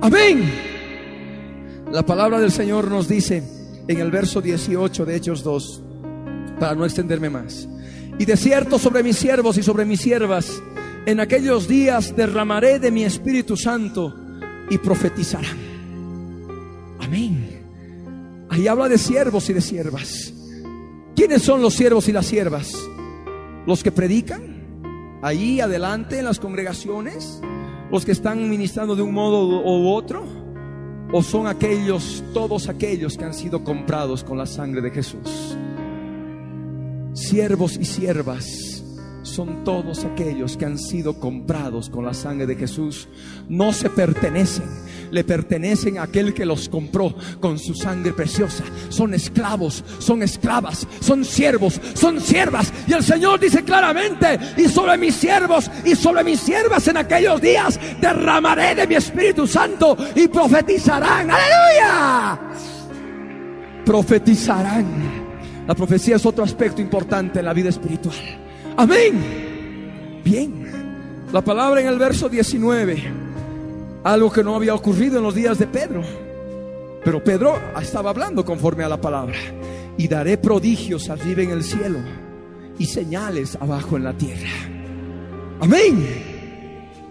[0.00, 0.52] Amén.
[1.90, 3.42] La palabra del Señor nos dice
[3.88, 5.82] en el verso 18 de Hechos 2
[6.58, 7.68] para no extenderme más.
[8.18, 10.62] Y de cierto sobre mis siervos y sobre mis siervas,
[11.04, 14.14] en aquellos días derramaré de mi Espíritu Santo
[14.70, 15.56] y profetizarán.
[16.98, 17.62] Amén.
[18.48, 20.32] Ahí habla de siervos y de siervas.
[21.14, 22.74] ¿Quiénes son los siervos y las siervas?
[23.66, 27.40] Los que predican ahí adelante en las congregaciones,
[27.90, 30.24] los que están ministrando de un modo u otro,
[31.12, 35.56] o son aquellos, todos aquellos que han sido comprados con la sangre de Jesús
[37.16, 38.76] siervos y siervas
[39.26, 43.08] son todos aquellos que han sido comprados con la sangre de Jesús.
[43.48, 44.64] No se pertenecen,
[45.10, 48.64] le pertenecen a aquel que los compró con su sangre preciosa.
[48.88, 52.72] Son esclavos, son esclavas, son siervos, son siervas.
[52.86, 57.40] Y el Señor dice claramente, y sobre mis siervos y sobre mis siervas en aquellos
[57.40, 61.28] días derramaré de mi Espíritu Santo y profetizarán.
[61.30, 62.40] Aleluya.
[63.84, 65.25] Profetizarán
[65.66, 68.14] la profecía es otro aspecto importante en la vida espiritual.
[68.76, 70.20] Amén.
[70.24, 70.66] Bien.
[71.32, 73.26] La palabra en el verso 19
[74.06, 76.00] Algo que no había ocurrido en los días de Pedro.
[77.04, 79.36] Pero Pedro estaba hablando conforme a la palabra.
[79.98, 81.98] Y daré prodigios arriba en el cielo
[82.78, 84.48] y señales abajo en la tierra.
[85.58, 86.06] Amén.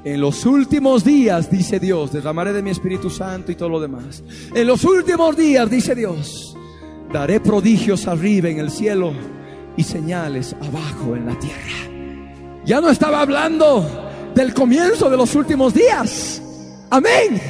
[0.05, 4.23] En los últimos días, dice Dios, derramaré de mi Espíritu Santo y todo lo demás.
[4.53, 6.54] En los últimos días, dice Dios,
[7.15, 9.13] daré prodigios arriba en el cielo
[9.77, 12.59] y señales abajo en la tierra.
[12.65, 16.41] Ya no estaba hablando del comienzo de los últimos días.
[16.89, 17.41] Amén.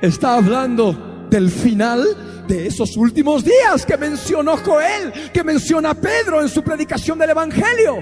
[0.00, 6.48] Está hablando del final de esos últimos días que mencionó Joel, que menciona Pedro en
[6.48, 7.96] su predicación del Evangelio.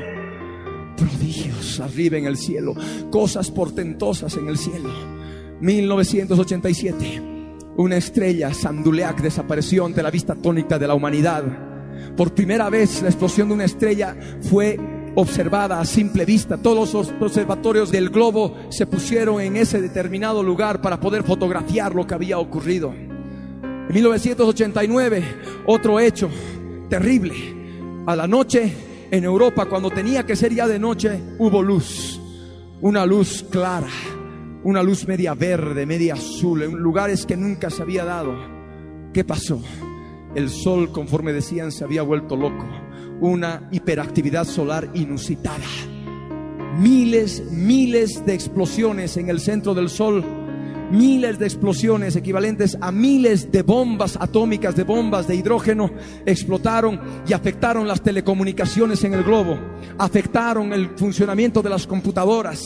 [0.98, 2.74] Prodigios arriba en el cielo,
[3.10, 4.90] cosas portentosas en el cielo.
[5.62, 7.33] 1987,
[7.76, 11.44] una estrella, Sanduleac, desapareció ante la vista tónica de la humanidad.
[12.16, 14.78] Por primera vez la explosión de una estrella fue
[15.16, 16.56] observada a simple vista.
[16.56, 22.06] Todos los observatorios del globo se pusieron en ese determinado lugar para poder fotografiar lo
[22.06, 22.92] que había ocurrido.
[22.92, 25.24] En 1989,
[25.66, 26.30] otro hecho
[26.88, 27.34] terrible.
[28.06, 28.72] A la noche
[29.10, 32.20] en Europa, cuando tenía que ser ya de noche, hubo luz.
[32.80, 33.88] Una luz clara,
[34.64, 38.34] una luz media verde, media azul, en lugares que nunca se había dado.
[39.12, 39.62] ¿Qué pasó?
[40.34, 42.64] El sol, conforme decían, se había vuelto loco.
[43.20, 45.64] Una hiperactividad solar inusitada.
[46.78, 50.24] Miles, miles de explosiones en el centro del sol
[50.90, 55.90] miles de explosiones equivalentes a miles de bombas atómicas, de bombas de hidrógeno,
[56.24, 59.58] explotaron y afectaron las telecomunicaciones en el globo,
[59.98, 62.62] afectaron el funcionamiento de las computadoras,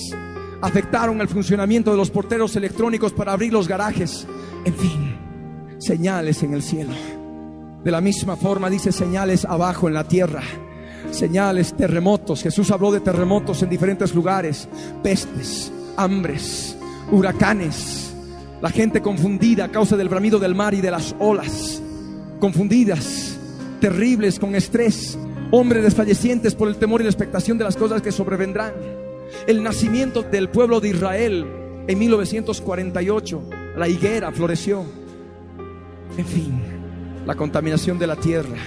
[0.60, 4.26] afectaron el funcionamiento de los porteros electrónicos para abrir los garajes,
[4.64, 5.16] en fin,
[5.78, 6.92] señales en el cielo.
[7.84, 10.42] De la misma forma dice señales abajo en la tierra
[11.10, 12.42] señales, terremotos.
[12.42, 14.68] Jesús habló de terremotos en diferentes lugares,
[15.02, 16.76] pestes, hambres,
[17.10, 18.12] huracanes,
[18.60, 21.82] la gente confundida a causa del bramido del mar y de las olas.
[22.40, 23.38] Confundidas,
[23.80, 25.18] terribles, con estrés.
[25.50, 28.72] Hombres desfallecientes por el temor y la expectación de las cosas que sobrevendrán.
[29.46, 31.46] El nacimiento del pueblo de Israel
[31.86, 33.42] en 1948.
[33.76, 34.84] La higuera floreció.
[36.16, 36.60] En fin,
[37.26, 38.58] la contaminación de la tierra,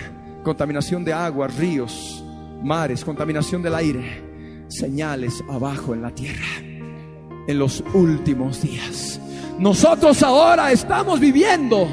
[0.43, 2.23] contaminación de agua, ríos,
[2.63, 4.29] mares, contaminación del aire.
[4.69, 6.45] Señales abajo en la tierra.
[7.47, 9.19] En los últimos días
[9.61, 11.87] nosotros ahora estamos viviendo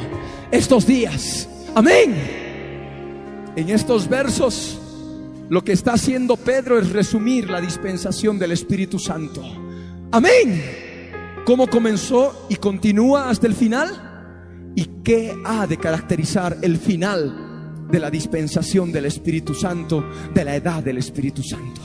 [0.50, 1.46] estos días.
[1.74, 2.14] Amén.
[3.54, 4.80] En estos versos,
[5.48, 9.42] lo que está haciendo Pedro es resumir la dispensación del Espíritu Santo.
[10.10, 10.62] Amén.
[11.44, 14.72] ¿Cómo comenzó y continúa hasta el final?
[14.74, 20.04] ¿Y qué ha de caracterizar el final de la dispensación del Espíritu Santo,
[20.34, 21.80] de la edad del Espíritu Santo?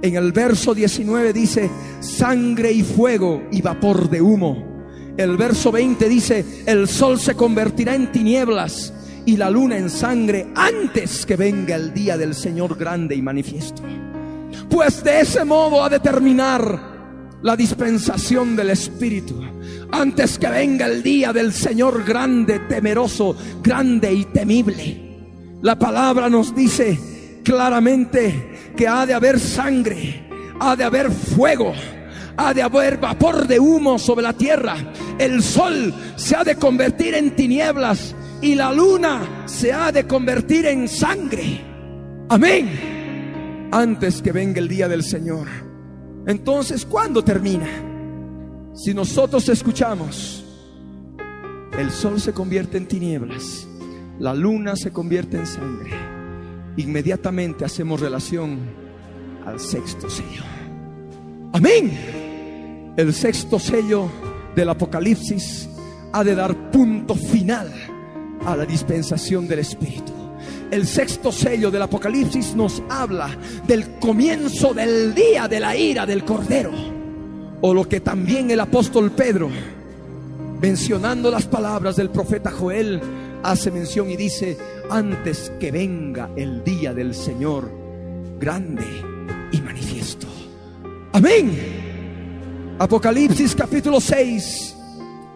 [0.00, 4.74] En el verso 19 dice, sangre y fuego y vapor de humo
[5.16, 8.92] el verso 20 dice, el sol se convertirá en tinieblas
[9.26, 13.82] y la luna en sangre antes que venga el día del Señor grande y manifiesto.
[14.68, 16.94] Pues de ese modo ha de terminar
[17.42, 19.40] la dispensación del Espíritu.
[19.92, 25.00] Antes que venga el día del Señor grande, temeroso, grande y temible.
[25.62, 26.98] La palabra nos dice
[27.44, 30.26] claramente que ha de haber sangre,
[30.58, 31.72] ha de haber fuego,
[32.36, 34.76] ha de haber vapor de humo sobre la tierra.
[35.18, 38.14] El sol se ha de convertir en tinieblas
[38.44, 41.60] y la luna se ha de convertir en sangre.
[42.28, 43.68] Amén.
[43.72, 45.48] Antes que venga el día del Señor.
[46.26, 47.66] Entonces, ¿cuándo termina?
[48.74, 50.44] Si nosotros escuchamos,
[51.76, 53.66] el sol se convierte en tinieblas,
[54.18, 55.90] la luna se convierte en sangre.
[56.76, 58.58] Inmediatamente hacemos relación
[59.44, 60.44] al sexto sello.
[61.52, 62.24] Amén
[62.96, 64.08] el sexto sello
[64.54, 65.68] del Apocalipsis
[66.12, 67.72] ha de dar punto final
[68.46, 70.12] a la dispensación del Espíritu.
[70.70, 73.30] El sexto sello del Apocalipsis nos habla
[73.66, 76.72] del comienzo del día de la ira del Cordero.
[77.60, 79.48] O lo que también el apóstol Pedro,
[80.60, 83.00] mencionando las palabras del profeta Joel,
[83.42, 84.58] hace mención y dice,
[84.90, 87.70] antes que venga el día del Señor
[88.38, 88.84] grande
[89.52, 90.26] y manifiesto.
[91.12, 91.56] Amén.
[92.78, 94.74] Apocalipsis capítulo 6,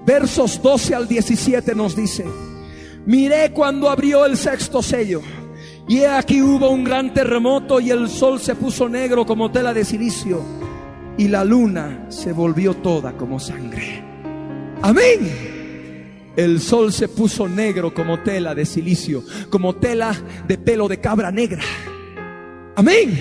[0.04, 2.24] versos 12 al 17 nos dice,
[3.08, 5.22] miré cuando abrió el sexto sello,
[5.88, 9.84] y aquí hubo un gran terremoto y el sol se puso negro como tela de
[9.84, 10.42] silicio,
[11.16, 14.04] y la luna se volvió toda como sangre.
[14.82, 16.34] Amén.
[16.36, 20.14] El sol se puso negro como tela de silicio, como tela
[20.46, 21.62] de pelo de cabra negra.
[22.76, 23.18] Amén.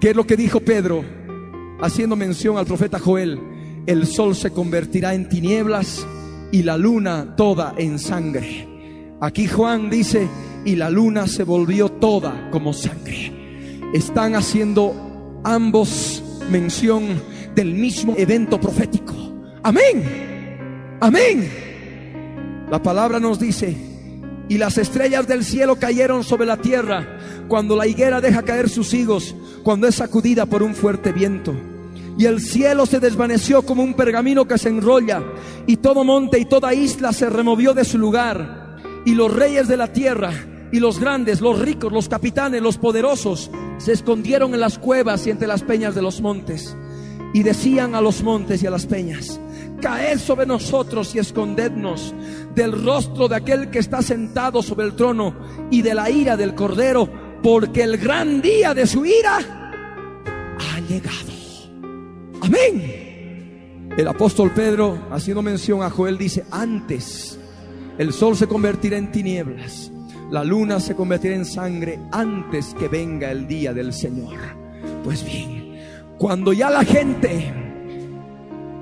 [0.00, 1.04] ¿Qué es lo que dijo Pedro?
[1.80, 3.40] haciendo mención al profeta Joel,
[3.86, 6.04] el sol se convertirá en tinieblas
[6.52, 8.68] y la luna toda en sangre.
[9.20, 10.28] Aquí Juan dice,
[10.64, 13.32] y la luna se volvió toda como sangre.
[13.92, 17.20] Están haciendo ambos mención
[17.54, 19.14] del mismo evento profético.
[19.62, 20.96] Amén.
[21.00, 21.48] Amén.
[22.70, 23.76] La palabra nos dice,
[24.48, 27.18] y las estrellas del cielo cayeron sobre la tierra
[27.48, 31.54] cuando la higuera deja caer sus higos, cuando es sacudida por un fuerte viento.
[32.18, 35.22] Y el cielo se desvaneció como un pergamino que se enrolla,
[35.66, 38.76] y todo monte y toda isla se removió de su lugar,
[39.06, 40.32] y los reyes de la tierra,
[40.72, 45.30] y los grandes, los ricos, los capitanes, los poderosos, se escondieron en las cuevas y
[45.30, 46.76] entre las peñas de los montes,
[47.32, 49.40] y decían a los montes y a las peñas,
[49.80, 52.14] caed sobre nosotros y escondednos
[52.52, 55.36] del rostro de aquel que está sentado sobre el trono
[55.70, 57.08] y de la ira del cordero,
[57.44, 59.38] porque el gran día de su ira
[60.58, 61.37] ha llegado.
[62.40, 63.88] Amén.
[63.96, 67.38] El apóstol Pedro, haciendo mención a Joel, dice, antes
[67.98, 69.90] el sol se convertirá en tinieblas,
[70.30, 74.36] la luna se convertirá en sangre antes que venga el día del Señor.
[75.02, 75.80] Pues bien,
[76.16, 77.52] cuando ya la gente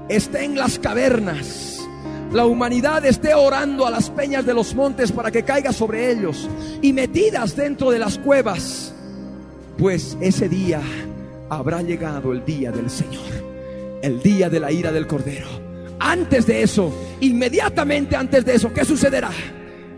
[0.08, 1.88] esté en las cavernas,
[2.32, 6.46] la humanidad esté orando a las peñas de los montes para que caiga sobre ellos
[6.82, 8.94] y metidas dentro de las cuevas,
[9.78, 10.82] pues ese día
[11.48, 13.46] habrá llegado el día del Señor
[14.02, 15.48] el día de la ira del Cordero.
[15.98, 19.30] Antes de eso, inmediatamente antes de eso, ¿qué sucederá?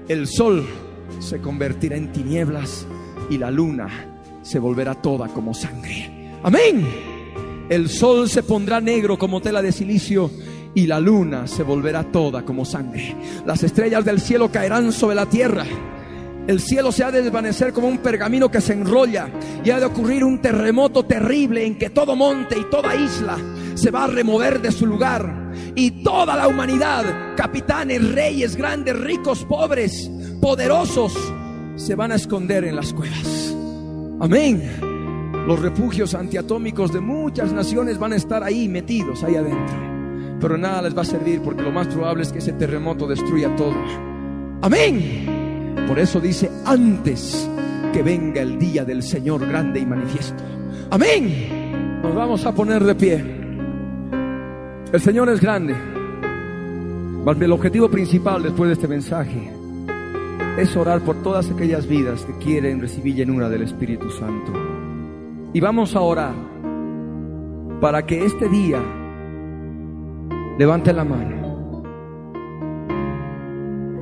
[0.08, 0.66] El sol
[1.18, 2.86] se convertirá en tinieblas
[3.28, 3.88] y la luna
[4.42, 6.32] se volverá toda como sangre.
[6.42, 6.86] Amén.
[7.68, 10.30] El sol se pondrá negro como tela de silicio
[10.74, 13.14] y la luna se volverá toda como sangre.
[13.44, 15.66] Las estrellas del cielo caerán sobre la tierra
[16.48, 19.28] el cielo se ha de desvanecer como un pergamino que se enrolla
[19.62, 23.36] y ha de ocurrir un terremoto terrible en que todo monte y toda isla
[23.74, 27.04] se va a remover de su lugar y toda la humanidad,
[27.36, 30.10] capitanes, reyes, grandes, ricos, pobres,
[30.40, 31.12] poderosos,
[31.76, 33.54] se van a esconder en las cuevas.
[34.18, 34.62] Amén.
[35.46, 40.38] Los refugios antiatómicos de muchas naciones van a estar ahí metidos, ahí adentro.
[40.40, 43.54] Pero nada les va a servir porque lo más probable es que ese terremoto destruya
[43.54, 43.76] todo.
[44.62, 45.38] Amén.
[45.89, 47.48] Por eso dice, antes
[47.94, 50.44] que venga el día del Señor grande y manifiesto.
[50.90, 52.02] Amén.
[52.02, 53.24] Nos vamos a poner de pie.
[54.93, 55.74] El Señor es grande.
[57.40, 59.51] El objetivo principal después de este mensaje
[60.59, 64.52] es orar por todas aquellas vidas que quieren recibir llenura del Espíritu Santo.
[65.55, 66.35] Y vamos a orar
[67.81, 68.82] para que este día
[70.59, 71.38] levante la mano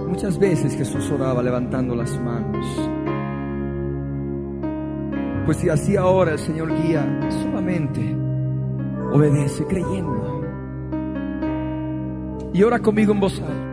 [0.07, 2.67] Muchas veces Jesús oraba levantando las manos.
[5.45, 7.05] Pues si así ahora el Señor guía,
[7.43, 8.01] solamente
[9.13, 10.43] obedece creyendo.
[12.53, 13.67] Y ora conmigo en voz alta.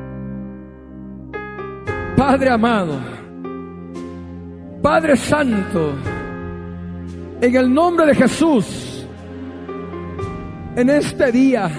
[2.17, 2.99] Padre amado,
[4.81, 5.93] Padre Santo,
[7.41, 9.07] en el nombre de Jesús,
[10.75, 11.69] en este día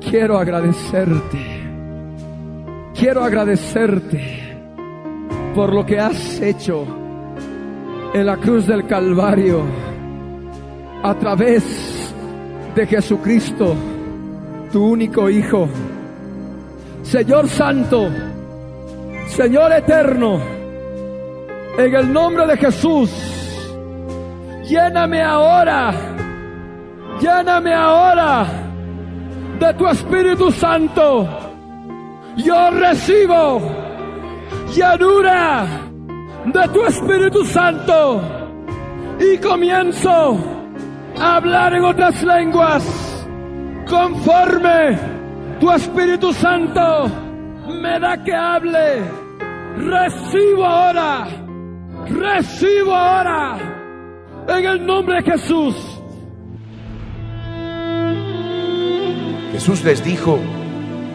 [0.00, 1.47] quiero agradecerte
[2.98, 4.56] quiero agradecerte
[5.54, 6.84] por lo que has hecho
[8.12, 9.62] en la cruz del Calvario
[11.04, 12.12] a través
[12.74, 13.76] de Jesucristo,
[14.72, 15.68] tu único Hijo.
[17.02, 18.08] Señor Santo,
[19.28, 20.40] Señor Eterno,
[21.78, 23.10] en el nombre de Jesús,
[24.64, 25.94] lléname ahora,
[27.20, 28.46] lléname ahora
[29.60, 31.47] de tu Espíritu Santo
[32.38, 33.60] yo recibo
[34.74, 35.66] llanura
[36.46, 38.22] de tu Espíritu Santo
[39.20, 40.38] y comienzo
[41.18, 43.26] a hablar en otras lenguas
[43.88, 44.98] conforme
[45.60, 47.10] tu Espíritu Santo
[47.82, 49.02] me da que hable.
[49.76, 51.28] Recibo ahora,
[52.06, 53.58] recibo ahora
[54.48, 55.74] en el nombre de Jesús.
[59.52, 60.38] Jesús les dijo,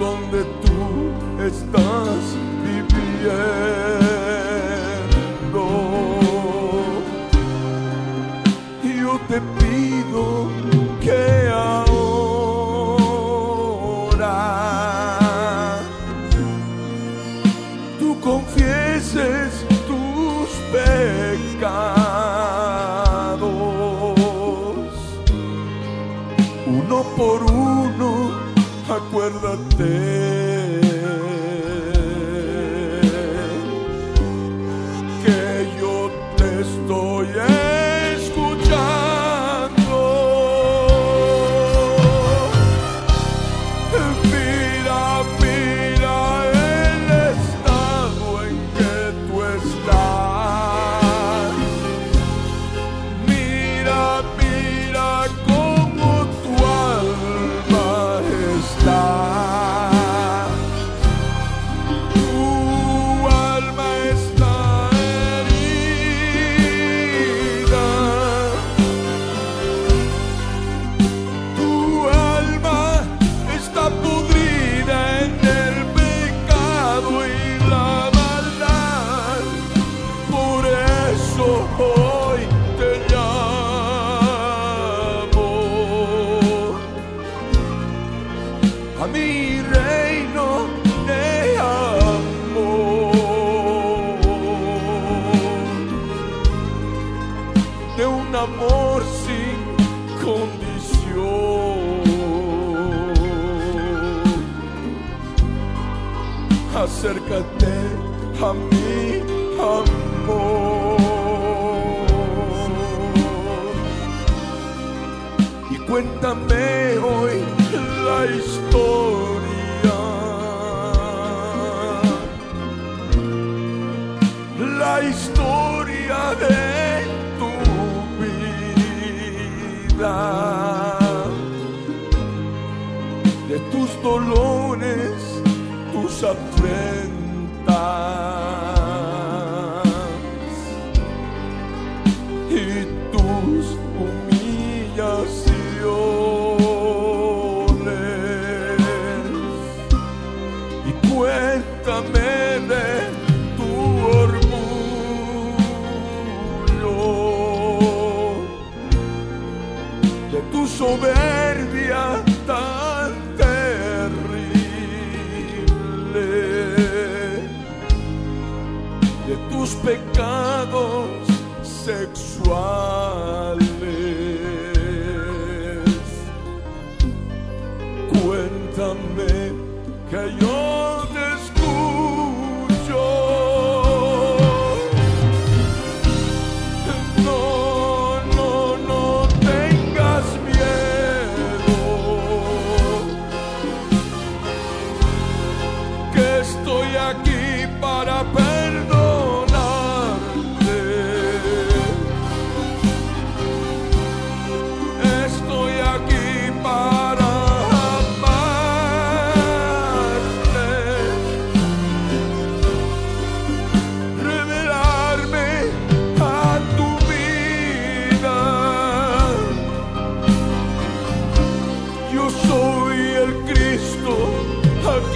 [0.00, 3.99] donde tú estás viviendo.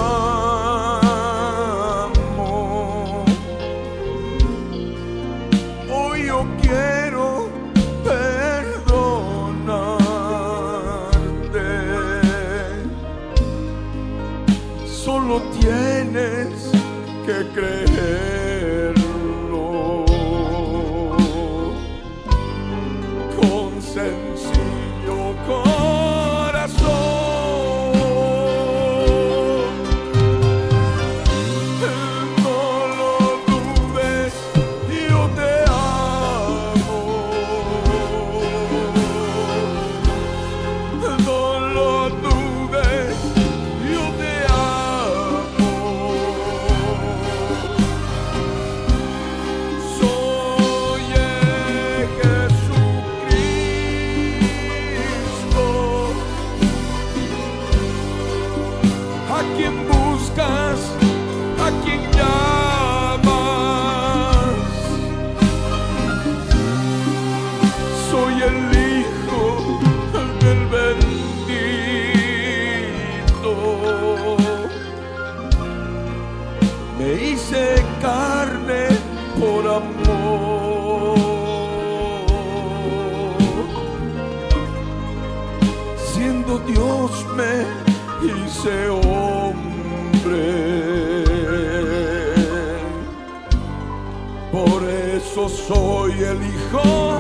[96.73, 97.12] mejor.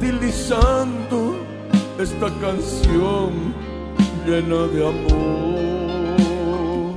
[0.00, 1.36] utilizando
[1.98, 3.52] esta canción
[4.26, 6.94] llena de amor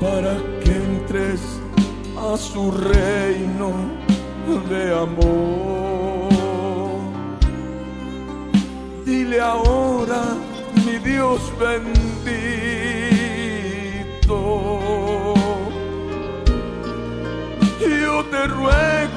[0.00, 1.40] para que entres
[2.18, 3.70] a su reino
[4.68, 6.34] de amor.
[9.06, 10.36] Dile ahora,
[10.84, 11.94] mi Dios bendito,
[17.80, 19.13] yo te ruego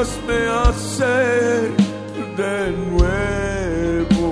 [0.00, 1.72] hazme hacer
[2.36, 4.28] de nuevo.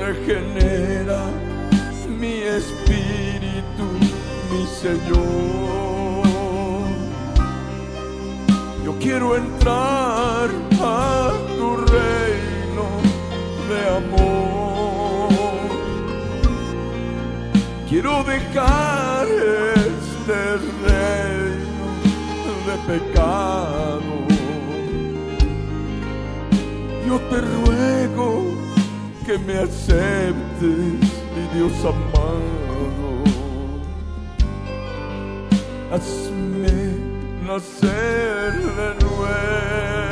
[0.00, 1.22] Regenera
[2.20, 3.86] mi espíritu,
[4.50, 6.26] mi Señor.
[8.84, 10.48] Yo quiero entrar
[10.80, 12.86] a tu reino
[13.70, 15.30] de amor.
[17.88, 19.26] Quiero dejar
[20.26, 20.75] este
[22.86, 24.14] pecado.
[27.06, 28.44] Yo te ruego
[29.24, 31.00] que me aceptes,
[31.34, 33.24] mi Dios amado.
[35.92, 36.78] Hazme
[37.46, 40.05] nacer de nuevo.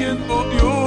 [0.00, 0.79] Siendo Dios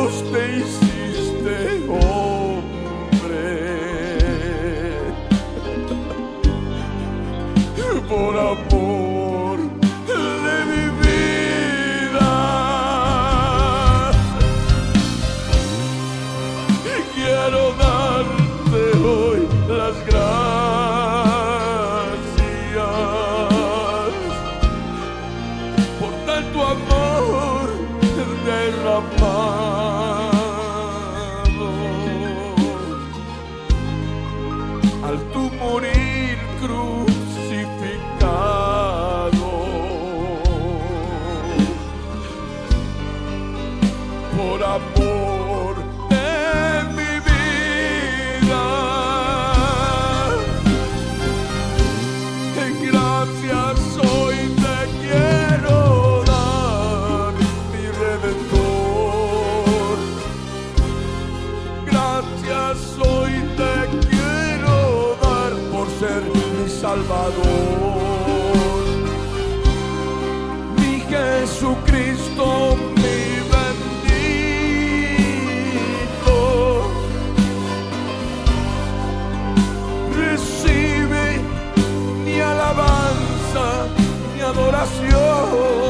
[84.85, 85.82] mi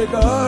[0.00, 0.39] Quiero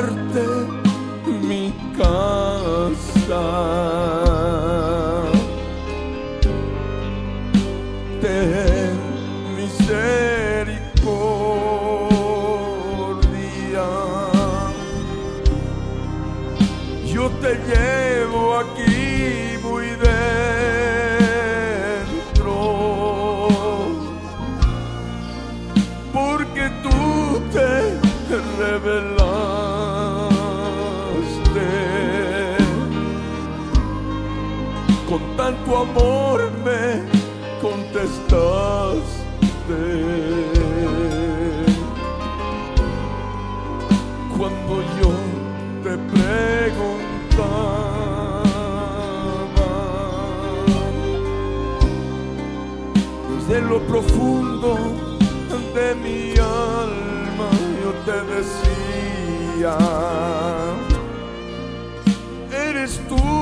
[62.51, 63.42] eres tú